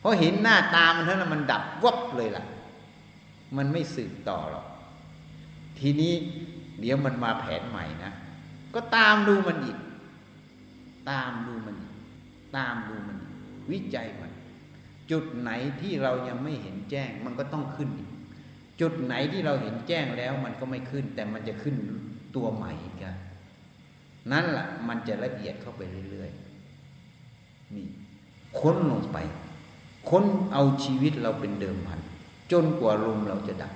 [0.00, 2.44] เพราะเห็นหน้าตามันเท่านั้นมันดับวับเลยล่ะ
[3.56, 4.66] มันไม่สืบต่อหรอก
[5.78, 6.12] ทีนี้
[6.80, 8.12] เดี๋ยวมันมาแผนใหม่นะ
[8.74, 9.78] ก็ตามดูมันอีก
[11.10, 11.94] ตามดูมันอีก
[12.56, 13.34] ตามดูมันอีก
[13.70, 14.32] วิจัยมัน
[15.10, 18.10] จุดไหนที่เรายังไม่เห็นแจ้ง มันก็ต้องขึ้นอีก
[18.80, 21.76] จุดไหนที่เราเห็นแจ้งแล้วมันก็ไม่ขึ้น แต่มันจะขึ้น
[22.36, 22.72] ตัวใหม่
[23.02, 23.14] กัน
[24.32, 26.45] นั่นแหละมันจะละเอียดเข้าไปเรื่อยๆ
[27.74, 27.86] นี่
[28.58, 29.18] ค้นลงไป
[30.08, 32.00] ค้นเอาชีวิตเราเป็นเดิมพัน
[32.52, 33.72] จนกว่าลมเราจะดับ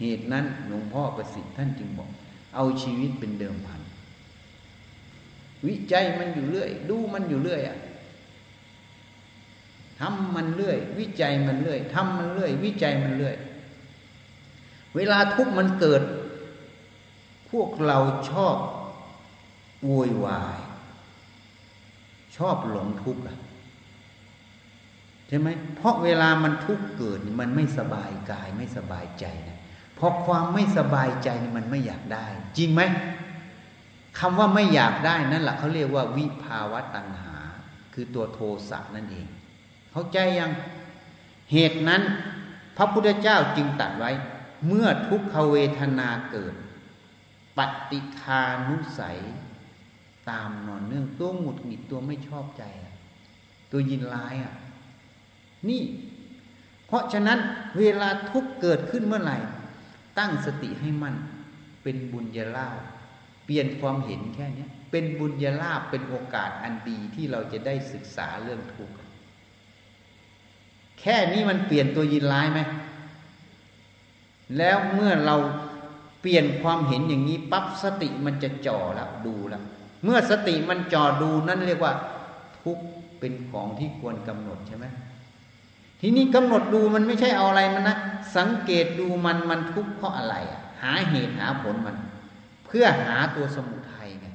[0.00, 2.08] เหตุนั้นหลวงพ่อประสิทธิ์ท่านจึงบอก
[2.54, 3.80] เอาชีวิตเป็นเดิมพัน
[5.66, 7.78] วิจัยมันอยู่เรื่อย ดูมันอยู่เรื่อยอะ
[10.00, 13.36] ทำมันเรื่อย วิจัยมันเรื่อยทำมันเรื่อย วิจัยมันเรื่อย
[14.96, 16.02] เวลาทุกข์มันเกิด
[17.50, 17.98] พวกเรา
[18.30, 18.56] ชอบ
[19.84, 20.58] โวยวาย
[22.48, 23.22] อบหลงทุกข์
[25.28, 29.60] ใช่ไหมเพราะเวลามันทุกข์เกิดมันไม่สบายกายไม่สบายใจนะ
[30.00, 32.26] พราะความไม่สบายใจมันไม่อยากได้
[32.56, 32.82] จริงไหม
[34.18, 37.36] คำว่าไม่อยากได้นั่นแหละเขาเรียกว่าวิภาวะตัณหา
[37.94, 39.26] คือตัวโทสะนั่นเอง
[39.92, 40.50] เข้าใจยัง
[41.52, 42.02] เหตุนั้น
[42.76, 44.10] พระพุทธเจ้าจึงตัดไว้
[44.66, 46.54] เมื่อทุกขเวทนาเกิด
[47.58, 49.18] ปฏิคานุสัย
[50.30, 52.62] ตามนอนเนื่องตัวหงุดหงิดตัวไม่ชอบใจ
[53.70, 54.54] ตัวยินร้ายอะ
[55.68, 55.82] นี่
[56.86, 57.38] เพราะฉะนั้น
[57.78, 59.38] เวลาทุกเกิดขึ้นเมื่อไหร่
[60.18, 61.14] ตั้งสติให้มั่น
[61.82, 62.76] เป็นบุญญาลาภ
[63.44, 68.94] เปลี่ยนความเห็นแค่นี้เป็นบุญญาลาภเป็นโอกาสอันดีที่เราจะได้ศึกษาเรื่องทุกข์
[71.00, 72.60] แค่นี้มันเปลี่ยนตัวยินร้ายไหม
[74.58, 75.36] แล้วเมื่อเรา
[76.20, 79.64] เปลี่ยนความเห็นอย่างนี้ปั๊บสติมันจะจ่อแล้วดูแล้ว
[80.04, 81.92] เมื่อสติมันจ่อดูนั่นเรียกว่า
[82.62, 82.78] ทุก
[83.20, 84.86] เป็นของที่ควรกำหนดใช่ไหม
[86.00, 87.96] ทีนี้กำหนดดูมันไม่ใช่เอาอะไรมันนะ
[88.36, 91.96] สังเกตดูมันมันทุกข์เพราะอะไรอะหาเหตุหาผลมัน
[92.66, 94.26] เพื่อหาตัวสมุทัยไง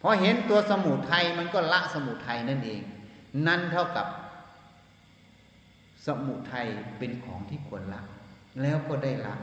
[0.00, 2.82] พอเห็นตัวสมุทัยมันก็ละสมุทัยนั่นเอง
[3.46, 4.06] นั่นเท่ากับ
[6.06, 6.66] สมุทัย
[6.98, 8.00] เป็นของที่ควรละ
[8.62, 9.34] แล้วก็ได้ละ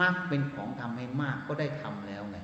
[0.00, 2.38] มรรคเป็นของทำให้มากก็ได้ทำแล้วไง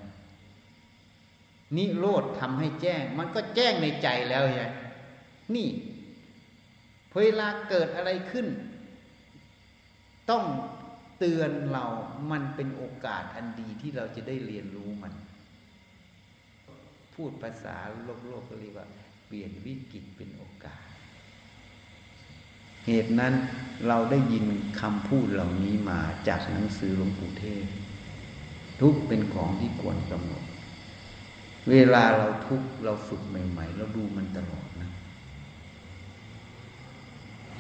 [1.77, 4.63] นิโรธทำให้แจ้ง มันก็แจ้งในใจแล้วไง
[5.55, 5.69] นี่
[7.17, 8.47] เวลาเกิดอะไรขึ้น
[10.31, 10.45] ต้อง
[11.19, 11.85] เตือนเรา
[12.31, 15.13] มันเป็นโอกาสอันดีที่เราจะได้เรียนรู้มัน
[17.15, 18.87] พูดภาษาโลกโลกก็เรียกว่า
[19.27, 20.83] เปลี่ยนวิกฤตเป็นโอกาส
[22.87, 23.35] เหตุนั้น
[23.89, 24.45] เราได้ยิน
[24.81, 27.67] คำพูดเหล่านี้มาจากหนังสือหลวงปู่เทศ
[28.81, 30.45] ทุกเป็นของที่ควรกำหนด
[31.71, 34.91] เวลาเราทุกเราฝึกใหม่ ๆ เราดูมันตลอดนะ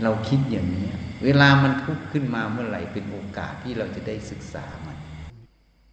[0.02, 0.86] เราคิดอย่างนี้
[1.24, 4.96] เวลามันทุกข์ขึ้นมาเมื่อไหร่เป็นโอกาสที่เราจะได้ศึกษามัน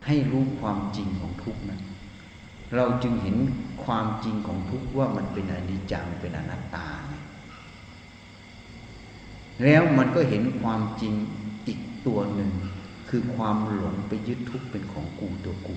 [0.06, 1.82] ให้รู้ความจริงของทุกข์นั้น
[2.76, 3.38] เราจึงเห็น
[3.86, 6.88] ความจริงของทุกข์ว่ามันเป็นอนิจจังเป็นอนัตตา
[9.63, 11.13] แล้วมันก็เห็นความจริง
[11.67, 12.52] อีกตัวหนึ่ง
[13.10, 15.76] คือความหลงไปยึดทุกข์เป็นของกูตัวกู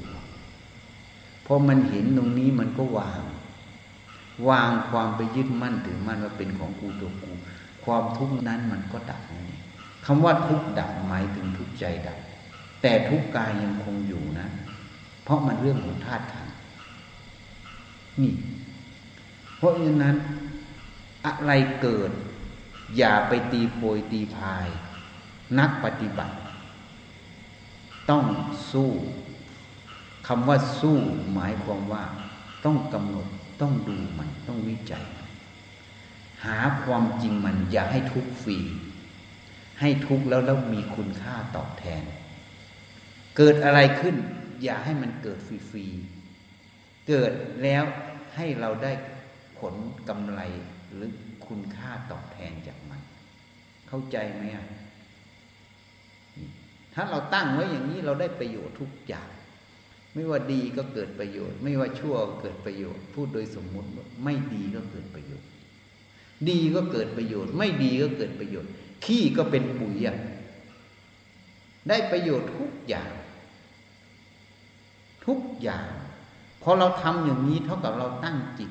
[1.47, 3.23] พอมันเห็นตรงนี้มันก็วาง
[4.49, 7.31] วางความไปยึดมั่นถือมั่นว่าเป็นของกูตัวกู
[7.85, 9.59] ความทุกข์นั้นมันก็ดับนี่
[10.07, 12.19] คำว่าทุกข์ดับหมายถึงทุกข์ใจดับ
[12.83, 14.49] แต่ทุกข์กายยังคงอยู่นะ
[15.25, 16.47] เพราะมันเรื่องของธาตุขัน
[18.23, 18.35] นี่
[19.57, 20.17] เพราะฉะนั้น
[21.27, 22.11] อะไรเกิด
[22.97, 24.67] อย่าไปตีโพยตีพาย
[25.59, 26.37] นักปฏิบัติ
[28.11, 28.25] ต้อง
[28.73, 28.91] สู้
[30.27, 30.99] คำว่าสู้
[31.33, 32.05] หมายความว่า
[32.65, 33.27] ต้องกำหนด
[33.61, 35.05] ต้องดูมัน ต้องวิจัย
[36.45, 38.59] หาความจริงมันอย่าให้ทุกฟรี
[39.81, 42.03] ให้ทุกแล้วแล้วมีคุณค่าตอบแทน
[43.37, 44.17] เกิดอะไรขึ้น
[44.63, 47.33] อย่าให้มันเกิดฟรีๆเกิด
[47.63, 47.85] แล้ว
[48.37, 48.93] ให้เราได้
[49.59, 49.75] ผล
[50.09, 50.41] กำไร
[50.95, 51.11] หรือ
[51.47, 53.01] คุณค่าตอบแทนจากมัน
[53.89, 54.67] เข้าใจไหมอะ
[56.95, 59.29] ถ้าเราตั้งไว้อย่างนี้เราได้ประโยชน์ทุกอย่าง
[60.15, 63.89] ไม่ว่าดีก็เกิดประโยชน์ ไม่ว่าชั่วก็เกิดประโยชน์ พูดโดยสมมุติ
[64.25, 65.49] ไม่ดีก็เกิดประโยชน์
[66.49, 68.71] ดีก็เกิดประโยชน์ ไม่ดีก็เกิดประโยชน์
[69.05, 70.17] ขี้ก็เป็นปุ๋ยอะ
[71.89, 73.13] ได้ประโยชน์ทุกอย่าง
[75.27, 75.89] ทุกอย่าง
[76.63, 78.71] พอเราทำอย่างนี้เท่ากับเราตั้งจิต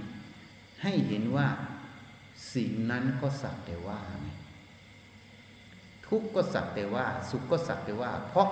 [0.82, 1.48] ให้เห็นว่า
[2.54, 4.28] สิ่งนั้นก็สักแต่ว่าไง
[6.08, 8.48] ทุกข์ก็สักแต่ว่า สุขก็สักแต่ว่า เพราะ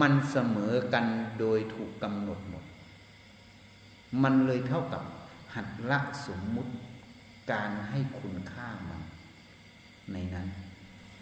[0.00, 1.06] มันเสมอกัน
[1.38, 2.64] โดยถูกกำหนดหมด
[4.22, 5.02] มันเลยเท่ากับ
[5.54, 6.72] หัดละสมมุติ
[7.52, 9.00] การให้คุณค่ามัน
[10.12, 10.48] ในนั้น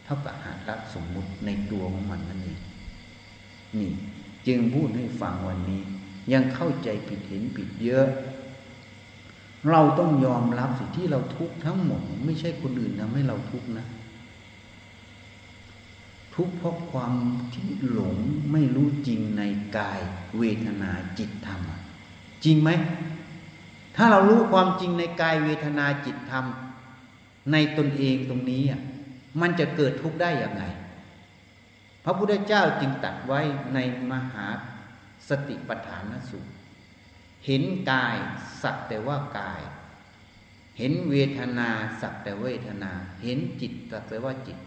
[0.05, 2.61] เท่ากับหัดละสมมุติในตัวของมันนั่นเอง
[3.79, 3.90] นี่
[4.46, 5.83] จึงพูดให้ฟังวันนี้
[6.33, 8.07] ยังเข้าใจผิดเห็นผิดเยอะ
[9.70, 13.87] เราต้องยอมรับสิที่เราทุกข์ทั้งหมด ไม่ใช่คนอื่นทำให้เราทุกข์นะ
[16.35, 17.14] ทุกข์เพราะความ
[17.55, 18.16] ที่หลง
[18.53, 19.42] ไม่รู้จริงใน
[19.79, 20.01] กาย
[20.38, 21.61] เวทนาจิตธรรม
[22.45, 22.71] จริงไหม
[23.97, 26.45] ถ้าเรารู้ความจริงในกายเวทนาจิตธรรม
[27.53, 28.81] ในตนเองตรงนี้อะ
[29.40, 30.64] มันจะเกิดทุกข์ได้อย่างไง
[32.05, 33.40] พระพุทธเจ้าจึงตัดไว้
[33.75, 33.79] ใน
[34.11, 34.47] มหา
[35.29, 36.51] สติปัฏฐานสูตร
[37.47, 38.16] เห็นกาย
[38.62, 39.62] สักแต่ว่ากาย
[40.79, 41.68] เห็นเวทนา
[42.01, 42.92] สักแต่เวทนา
[43.23, 44.59] เห็นจิตสักแต่ว่าจิต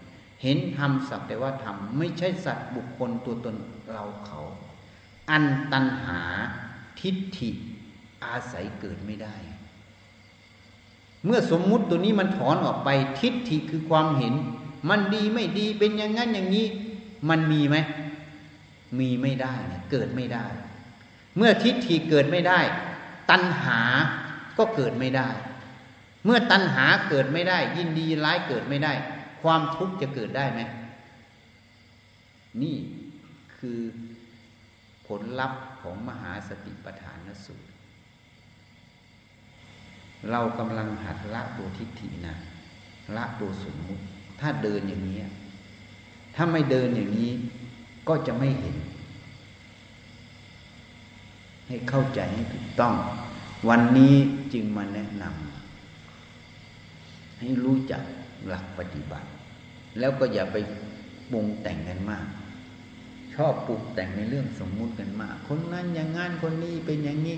[0.41, 3.55] เห็นธรรมสักแต่ว่าธรรมไม่ใช่สัตว์บุคคลตัวตน
[3.91, 4.39] เราเขา
[5.29, 5.43] อัน
[5.73, 6.21] ตันหา
[6.99, 7.49] ทิฏฐิ
[8.23, 9.35] อาศัยเกิดไม่ได้
[11.25, 14.33] เมื่อสมมุติตัวนี้มันถอนออกไปทิฏฐิคือความเห็น
[14.89, 16.67] มันดีไม่ดีเป็นอย่างนั้นอย่างนี้
[17.29, 17.77] มันมีไหม
[18.99, 20.45] มีไม่ได้นะเกิดไม่ได้
[21.37, 22.59] เมื่อทิฏฐิเกิดไม่ได้
[23.29, 23.79] ตัณหา
[24.57, 25.29] ก็เกิดไม่ได้
[26.25, 28.93] เมื่อตัณหาเกิดไม่ได้ ยินดีร้ายเกิดไม่ได้
[29.45, 30.61] ความทุกข์จะเกิดได้ไหม
[32.61, 32.75] นี่
[33.57, 33.79] คือ
[35.07, 37.67] ผลลัพธ์ของมหาสติปัฏฐานสูตร
[40.31, 42.35] เรากำลังหัดละตัวทิฏฐินะ
[43.15, 44.03] ละตัวสมมุติ
[44.39, 45.19] ถ้าเดินอย่างนี้
[46.35, 47.31] ถ้าไม่เดินอย่างนี้
[48.07, 48.77] ก็จะไม่เห็น
[51.67, 52.93] ให้เข้าใจให้ถูกต้อง
[53.69, 54.15] วันนี้
[54.53, 58.01] จึงมาแนะนำให้รู้จัก
[58.47, 59.27] หลักปฏิบัติ
[59.99, 60.57] แล้วก็อย่าไป
[61.31, 62.25] ปรุงแต่งกันมาก
[63.33, 67.37] ชอบปรุงแต่งในเรื่องสมมุติกันมาก คนนั้นอย่างงั้นคนนี้เป็นอย่างนี้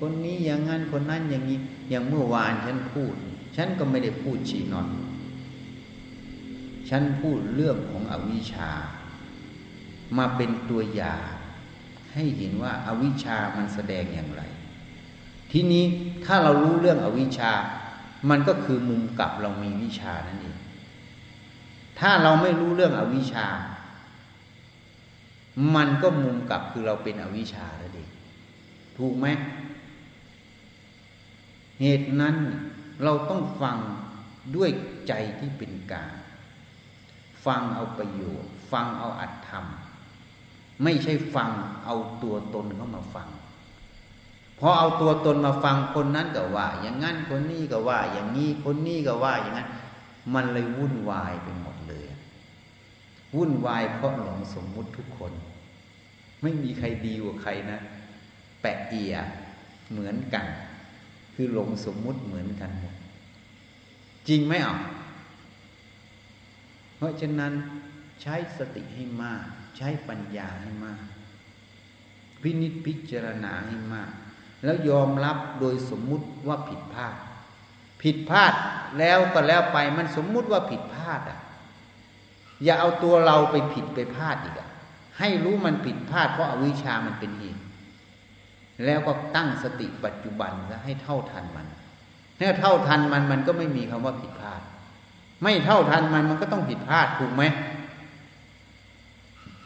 [0.00, 1.58] คนนี้อย่างงั้นคนนั้นอย่างนี้
[1.90, 3.14] อย่างเมื่อวานฉันพูด
[3.56, 4.88] ฉันก็ไม่ได้พูดชี้นอน
[6.88, 8.70] ฉันพูดเรื่องของอวิชชา
[10.16, 11.22] มาเป็นตัวอย่าง
[12.12, 14.42] ให้เห็นว่าอาวิชามันแสดงอย่างไร
[15.52, 15.84] ทีนี้
[16.24, 17.52] ถ้าเรารู้เรื่องอวิชา
[18.30, 20.56] มันก็คือมุมกลับเรามีวิชานั่นเอง
[22.00, 23.46] ถ้าเราไม่รู้เรื่องอวิชชา
[25.74, 28.08] มันก็มุมกลับคือเราเป็นอวิชชาแล้วเด็ก
[28.98, 29.26] ถูกไหม
[31.80, 32.36] เหตุนั้น
[33.04, 33.76] เราต้องฟัง
[34.56, 34.70] ด้วย
[35.08, 36.12] ใจที่เป็นกลาง
[37.44, 39.64] ฟังเอาประโยชน์ ฟังเอาอัตธรรม
[40.82, 41.50] ไม่ใช่ฟัง
[41.84, 43.28] เอาตัวตนเข้ามาฟัง
[44.58, 49.68] พอเอาตัวตนมาฟังคนนั้นก็ว่า อย่างนั้นคนนี้ก็ว่า อย่างนี้คนนี้ก็ว่าอย่างนั้น
[50.34, 51.76] มันเลยวุ่นวายไปหมด
[53.36, 55.32] วุ่นวายเพราะหลงสมมุติทุกคน
[56.42, 57.78] ไม่มีใครดีกว่าใครนะ
[58.60, 59.14] แปะเอีย
[59.90, 60.46] เหมือนกัน
[61.34, 62.94] คือหลงสมมุติเหมือนกันหมด
[64.28, 64.76] จริงไหมอะ
[66.96, 67.52] เพราะฉะนั้น
[68.22, 69.44] ใช้สติให้มาก
[69.76, 71.00] ใช้ปัญญาให้มาก
[72.42, 74.10] พินิจพิจารณาให้มาก
[74.64, 77.16] แล้วยอมรับโดยสมมุติว่าผิดพลาด
[78.02, 78.54] ผิดพลาด
[78.98, 81.39] แล้วก็แล้วไปมันสมมุติว่าผิดพลาดอะ
[82.64, 84.70] อย่าเอาตัวเราไปผิดไปพลาดอีกอะ
[85.18, 87.62] ให้รู้มันผิดพลาดเพราะอาวิชามันเป็นเหตุ
[88.84, 91.66] แล้วก็ตั้งสติปัจจุบันซะให้เท่าทันมัน
[92.38, 94.62] ถ้าเท่าทันมันมันก็ไม่มีคำว่าผิดพลาด
[95.42, 97.42] ไม่เท่าทันมันมันก็ต้องผิดพลาดถูกไหม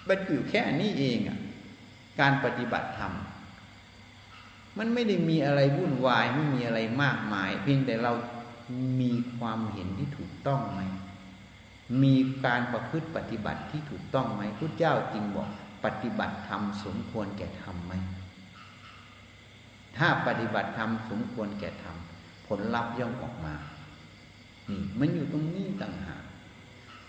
[0.08, 1.38] มันอยู่แค่นี้เองอะ
[2.20, 3.12] การปฏิบัติธรรม
[4.78, 8.12] มันไม่ได้มีอะไรวุ่นวายไม่มีอะไรมากมาย เพียงแต่เรา
[9.00, 10.80] มีความเห็นที่ถูกต้องไหม
[12.02, 12.14] มี
[12.46, 15.48] การประพฤติปฏิบัติที่ถูกต้องไหมพุทธเจ้าจริงบอก
[15.84, 17.92] ปฏิบัติธรรมสมควรแก่ธรรมไหม
[19.98, 21.96] ถ้าปฏิบัติธรรมสมควรแก่ธรรม
[22.46, 23.54] ผลลัพธ์ย่อมออกมา
[24.68, 26.22] นี่มันอยู่ตรงนี้ต่างหาก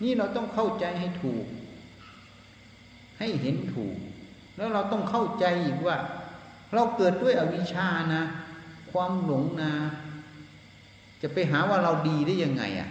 [0.02, 1.46] นี่เราต้องเข้าใจให้ถูก
[3.18, 3.96] ให้เห็นถูก
[4.56, 5.96] แล้วเราต้องเข้าใจอีกว่า
[6.74, 8.22] เราเกิดด้วยอวิชชานะ
[8.92, 9.72] ความหลงนะ
[11.22, 12.88] จะไปหาว่าเราดีได้ยังไงอะ่ะ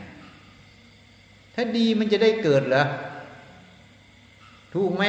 [1.55, 2.83] ถ้าดีมันจะได้เกิดเหรอ
[4.73, 5.03] ถูกไหม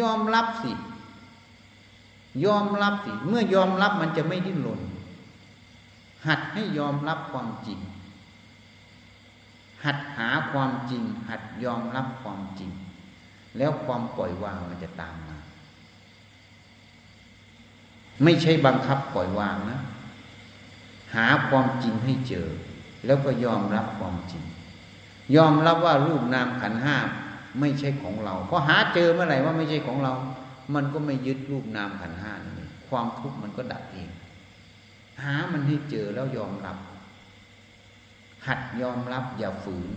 [0.00, 0.72] ยอมรับสิ
[2.44, 4.80] ยอมรับสิ เมื่อยอมรับมันจะไม่ดิ้นรน
[6.26, 7.78] หัดให้ยอมรับความจริง
[9.84, 12.70] หัดหาความจริง หัดยอมรับความจริง
[13.58, 15.38] แล้วความปล่อยวางมันจะตามมา
[18.24, 19.80] ไม่ใช่บังคับปล่อยวางนะ
[21.14, 22.48] หาความจริงให้เจอ
[23.06, 24.44] แล้วก็ยอมรับความจริง
[25.36, 26.96] ยอมรับว่ารูปนามขันห้า
[27.60, 30.12] ไม่ใช่ของเราเพอหาเจอเมื่อไหร่ว่าไม่ใช่ของเรา
[30.74, 34.10] มันก็ไม่ยึดรูปนามขันห้านี่ความทุกข์มันก็ดับเอง
[35.22, 36.76] หามันให้เจอแล้วยอมรับ
[38.46, 39.90] หัดยอมรับ อย่าฝืน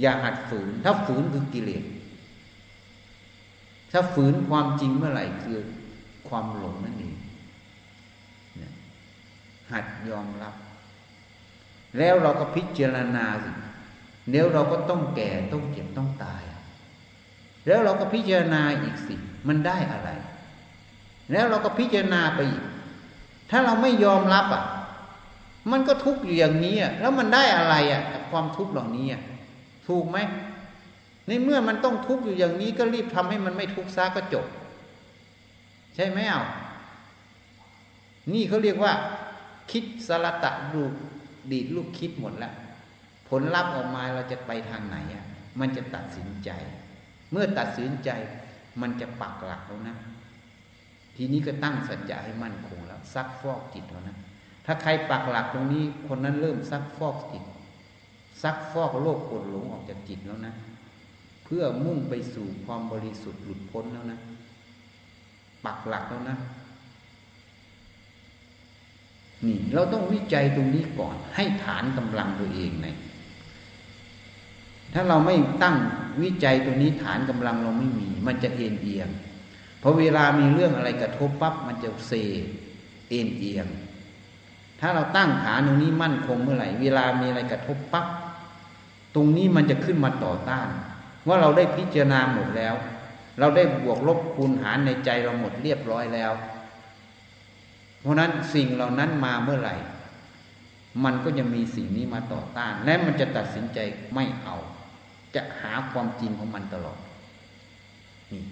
[0.00, 1.84] อย่าหัดฝืน ถ้าฝืนคือกิเลส
[3.92, 5.58] ถ้าฝืนความจริงเมื่อไหร่คือ
[6.28, 7.14] ความหลงนั่นเอง
[9.72, 10.54] หัดยอมรับ
[11.98, 13.50] แล้วเราก็พิจารณาสิ
[14.30, 16.42] เดี๋ยวเราก็ต้องแก่ต้องเจ็บต้องตาย
[17.66, 19.14] แล้วเราก็พิจารณาอีกสิ
[19.48, 20.10] มันได้อะไร
[21.32, 22.64] แล้วเราก็พิจารณาไปอีก
[23.50, 24.64] ถ้าเราไม่ยอมรับอะ
[25.70, 29.22] มันก็ทุกข์อยู่อย่างนี้อะแล้วมันได้อะไรอะกับความทุกข์เหล่านี้อะ
[29.88, 30.18] ถูกไหม
[31.26, 34.46] ในเมื่อมันต้องทุกข์อยู่อย่างนี้ก็รีบทำให้มันไม่ทุกข์ซะก็จบ
[35.94, 36.42] ใช่ไหมเอา
[38.32, 38.92] นี่เขาเรียกว่า
[39.70, 40.92] คิดสารตะลูก
[41.50, 42.54] ดีดลูกคิดหมดแล้ว
[43.28, 45.24] ผลลัพธ์ออกมาเราจะไปทางไหนอะ
[45.60, 46.50] มันจะตัดสินใจ
[47.32, 48.10] เมื่อตัดสินใจ
[48.80, 49.96] มันจะปักหลักแล้วนะ
[51.16, 54.16] ทีนี้ก็ตั้งสัจจะให้มั่นคงแล้ว ซักฟอกจิตแล้วนะ
[54.66, 57.44] ถ้าใครปักหลักตรงนี้ คนนั้นเริ่มซักฟอกจิต
[58.42, 60.54] ซักฟอกโลกกดหลงออกจากจิตแล้วนะ
[61.44, 64.18] เพื่อมุ่งไปสู่ความบริสุทธิ์หลุดพ้นแล้วนะ
[65.64, 66.38] ปักหลักแล้วนะ
[69.46, 72.86] นี่เราต้องวิจัยตรงนี้ก่อน ให้ฐานกำลังตัวเองใน
[74.92, 75.76] ถ้าเราไม่ตั้ง
[76.22, 79.08] วิจัยตรงนี้ฐานกำลังเราไม่มี มันจะเอียงเอียง
[79.82, 82.12] พอเวลามีเรื่องอะไรกระทบปั๊บมันจะเซ
[83.08, 83.66] เอ็นเอียง
[84.80, 88.06] ถ้าเราตั้งฐานตรงนี้มั่นคงเมื่อไหร่ เวลามีอะไรกระทบปั๊บ
[89.14, 90.68] ตรงนี้มันจะขึ้นมาต่อต้าน
[91.26, 92.74] ว่าเราได้พิจารณาหมดแล้ว
[93.38, 96.32] เราได้บวกลบคูณหารในใจเราหมดเรียบร้อยแล้ว
[98.00, 99.76] เพราะนั้นสิ่งเหล่านั้นมาเมื่อไหร่
[101.04, 103.78] มันก็จะมีสิ่งนี้มาต่อต้าน และมันจะตัดสินใจ
[104.14, 104.56] ไม่เอา
[105.34, 106.98] จะหาความจริงของมันตลอด
[108.32, 108.42] นี่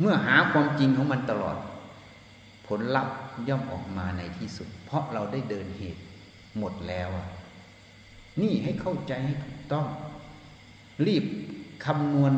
[0.00, 1.56] เมื่อหาความจริงของมันตลอด
[2.66, 3.16] ผลลัพธ์
[3.48, 6.02] ย่อมออกมาในที่สุด เพราะเราได้เดินเหตุ
[6.58, 7.08] หมดแล้ว
[8.40, 9.86] นี่ให้เข้าใจให้ถูกต้อง
[11.06, 11.24] รีบ
[11.84, 12.32] คำนวณ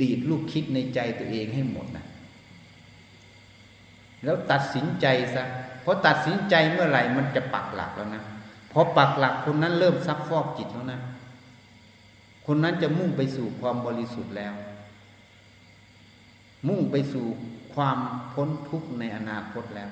[0.00, 2.06] ดีดลูกคิดในใจตัวเองให้หมดนะ
[4.24, 5.44] แล้วตัดสินใจซะ
[5.82, 8.22] เพอตัดสินใจเมื่อไหร่มันจะปักหลักแล้วนะ
[8.72, 11.00] พอปักหลักคนนั้นเริ่มซักฟอกจิตแล้วนะ
[12.46, 14.54] คนนั้นจะมุ่งไปสู่ความบริสุทธิ์แล้ว
[16.68, 17.26] มุ่งไปสู่
[17.74, 17.98] ความ
[18.32, 19.90] พ้นทุกข์ในอนาคตแล้ว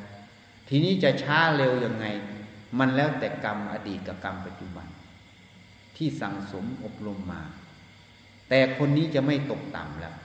[0.69, 2.07] ทีนี้จะช้าเร็วยังไง
[2.79, 4.87] มันแล้วแต่กรรมอดีตกับกรรมปัจจุบัน
[5.97, 7.43] ที่สั่งสมอบรมมา
[8.49, 10.17] แต่คนนี้จะไม่ตกต่ำแล้ว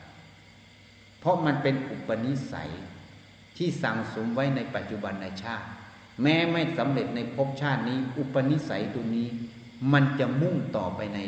[1.20, 2.72] เพราะมันเป็นอุปนิสัย
[3.58, 5.68] ที่สั่งสมไว้ในปัจจุบันในชาติ
[6.22, 9.28] แม้ไม่สำเร็จในภพชาตินี้ อุปนิสัยตัวนี้
[9.94, 11.20] มันจะมุ่งต่อไปใน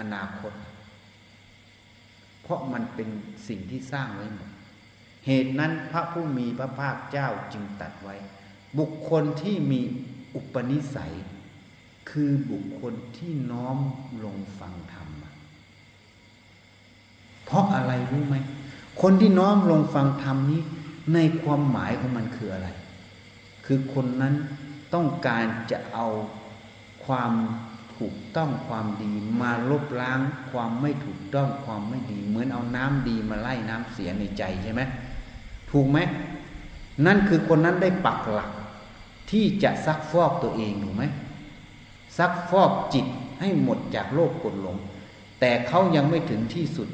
[0.00, 0.52] อนาคต
[2.42, 3.08] เพราะมันเป็น
[3.48, 4.50] สิ่งที่สร้างไว้หมด
[5.26, 8.16] เหตุนั้นพระผู้มีพระภาคเจ้าจึงตัดไว้
[8.78, 9.80] บุคคลที่มี
[10.34, 11.14] อุปนิสัย
[12.10, 13.78] คือบุคคลที่น้อม
[14.24, 15.08] ลงฟังธรรม
[17.44, 18.36] เพราะอะไรรู้ไหม
[19.02, 20.62] คนที่น้อมลงฟังธรรมนี้
[21.14, 22.68] ในความหมายของมันคืออะไร
[23.66, 24.34] คือคนนั้น
[24.94, 26.06] ต้องการจะเอา
[27.04, 27.32] ความ
[28.00, 30.20] ถูกต้องความดีมาลบล้าง
[30.50, 34.82] ความไม่ถูกต้องความไม่ดี เหมือนเอาน้ำดีมาไล่น้ำเสียในใจใช่ไหม
[35.70, 35.98] ถูกไหม
[37.06, 38.50] นั่นคือคนนั้นได้ปักหลัก
[39.30, 41.04] ที่จะซักฟอกตัวเองถูกไหม
[42.18, 43.06] ซักฟอกจิต
[43.40, 44.76] ให้หมดจากโลกกดหลง
[45.40, 46.88] แต่เขายังไม่ถึงที่สุด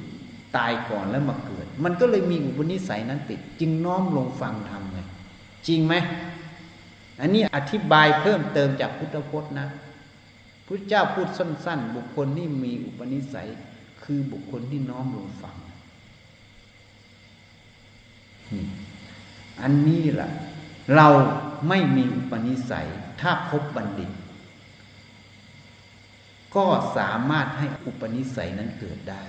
[0.57, 4.99] ตายก่อนแล้วมาเกิด มันก็เลยมีอุปนิสัยนั้นติด จึงน้อมลงฟังทำไง
[5.67, 5.95] จริงไหม
[7.21, 9.69] อันนี้อธิบายเพิ่มเติมจากพุทธพจน์นะ
[10.67, 13.49] พระเจ้าพูดสั้น ๆ บุคคลที่มีอุปนิสัย
[14.03, 15.57] คือบุคคลที่น้อมลงฟัง
[19.63, 20.31] อันนี้แหละ
[20.95, 21.09] เรา
[21.69, 22.89] ไม่มีอุปนิสัย
[23.21, 24.11] ถ้าพบบัณฑิต
[26.57, 29.23] ก็สามารถให้อุปนิสัยนั้นเกิดได้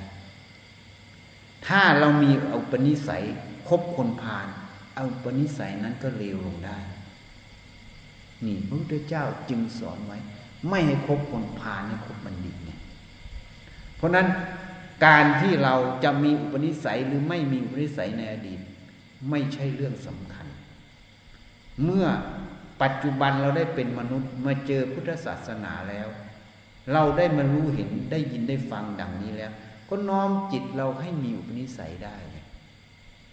[1.68, 3.24] ถ้าเรามีอุปนิสัย
[3.68, 4.48] คบคนพาล
[5.08, 6.80] อุปนิสัยนั้นก็เลวลงได้
[8.46, 10.18] นี่พระพุทธเจ้าจึงสอนไว้
[10.70, 12.80] ไม่ให้คบคนพาลให้คบบัณฑิตเนี่ย
[13.96, 14.28] เพราะนั้น
[15.06, 18.60] การที่เราจะมีอุปนิสัยหรือไม่มีอุปนิสัยในอดีต
[19.30, 20.48] ไม่ใช่เรื่องสำคัญ
[21.84, 22.06] เมื่อ
[22.82, 26.08] ปัจจุบันเราได้เป็นมนุษย์มาเจอพุทธศาสนาแล้ว
[26.94, 29.52] เราได้มารู้เห็นได้ยินได้ฟังดังนี้แล้ว
[29.90, 32.16] ก็น้อมจิตเราให้มีอุปนิสัยได้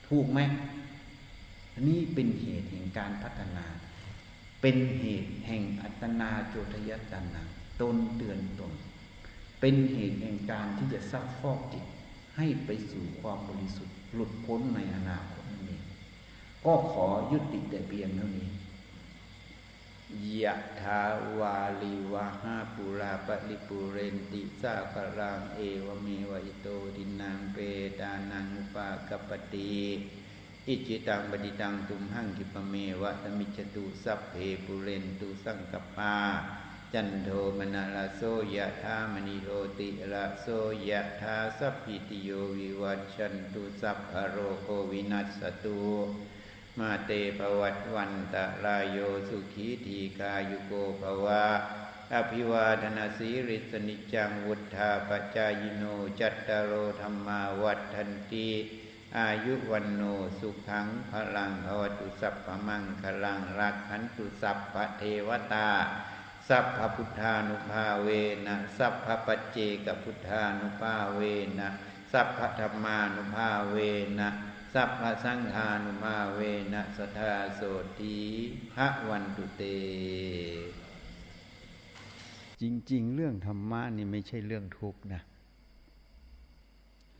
[0.09, 0.41] ถูกไหม
[1.81, 3.67] นนี้เป็นเหตุแห่งการพัฒนา
[4.67, 7.43] เป็นเหตุแห่งอัตนาโจทยจันนา
[7.81, 8.73] ตนเตือนตน
[9.61, 11.85] เป็นเหตุแห่งการที่จะซักฟอกจิต
[12.37, 15.83] ให้ไปสู่ความบริสุทธิ์หลุดพ้นในอนาคตนั่นเอง
[16.65, 18.49] ก็ขอยุติแต่เพียงเท่านี้
[20.43, 21.03] ยะทา
[21.39, 27.57] วาลีวาหาปุราปริปุเรนติสาครังเอวเมวิโตทินนังเป
[28.01, 29.75] ตานัง อุปะกัปปะติ
[30.69, 34.35] อิจฉิตังปัตถิตังตุมหัง ขิปปะเมวะ สะมิชฌะตุสัพเพ
[34.65, 36.17] ปูเรนตุสังกัปปา
[36.93, 37.29] จันโท
[37.59, 38.23] ปัณณะระโส
[38.57, 40.47] ยะถา มะณิโชติระโส
[40.89, 45.83] ยะถาสัพพีติโยวิวัชชันตุสัพพะโรโควินัสสะตุ
[46.79, 48.99] มาเต ภะวัตวันตะราโย
[49.29, 51.47] สุขีทีฆายุโก ภะวะ
[52.15, 55.85] อภิวาทนาสีริสนิจังวุธาปจายโน
[56.21, 58.49] จัตตารโอธรรมาวัฏทันตี
[59.21, 60.03] อายุวันโน
[60.39, 65.69] สุขังพลังภวตุสัพพมังคลังรักขันตุสัพพเทวตา
[66.49, 68.09] สัพพพุทธานุภาเว
[68.47, 71.21] นะสัพพปัจเจกพุทธานุภาเว
[71.59, 71.69] นะ
[72.13, 73.77] สัพพธรรมานุภาเว
[74.19, 74.29] นะ
[74.75, 76.41] สัพพสังฆานุภาเว
[76.73, 77.61] นะสทาโส
[77.99, 78.19] ตี
[78.73, 79.63] พระวันตุเต
[82.61, 82.63] จ
[82.93, 85.23] ริง ๆ เรื่องธรรมะนี่ไม่ใช่เรื่องทุกข์นะ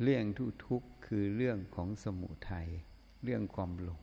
[0.03, 2.69] เรื่องทุทุกข์ คือเรื่องของสมุทัย
[3.25, 4.01] เรื่องความหลง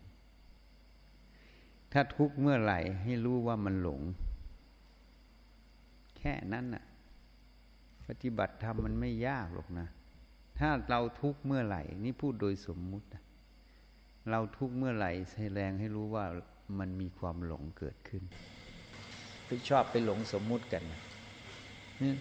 [1.91, 4.01] ถ้าทุกข์เมื่อไหร่ให้รู้ว่ามันหลง
[6.17, 6.83] แค่นั้นน่ะ
[8.07, 9.87] ปฏิบัติธรรมมันไม่ยากหรอกนะ
[10.59, 13.23] ถ้าเราทุกข์เมื่อไหร่ นี่พูดโดยสมมุตินะ
[14.29, 16.25] เราทุกข์เมื่อไหร่ใช้แรงให้รู้ว่า
[16.79, 18.23] มันมีความหลงเกิดขึ้น
[19.45, 20.83] ไปชอบไปหลงสมมุติกัน
[22.01, 22.13] นี่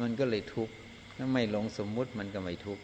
[0.00, 0.74] มันก็เลยทุกข์
[1.16, 2.82] ถ้าไม่หลงสมมุติมันก็ไม่ทุกข์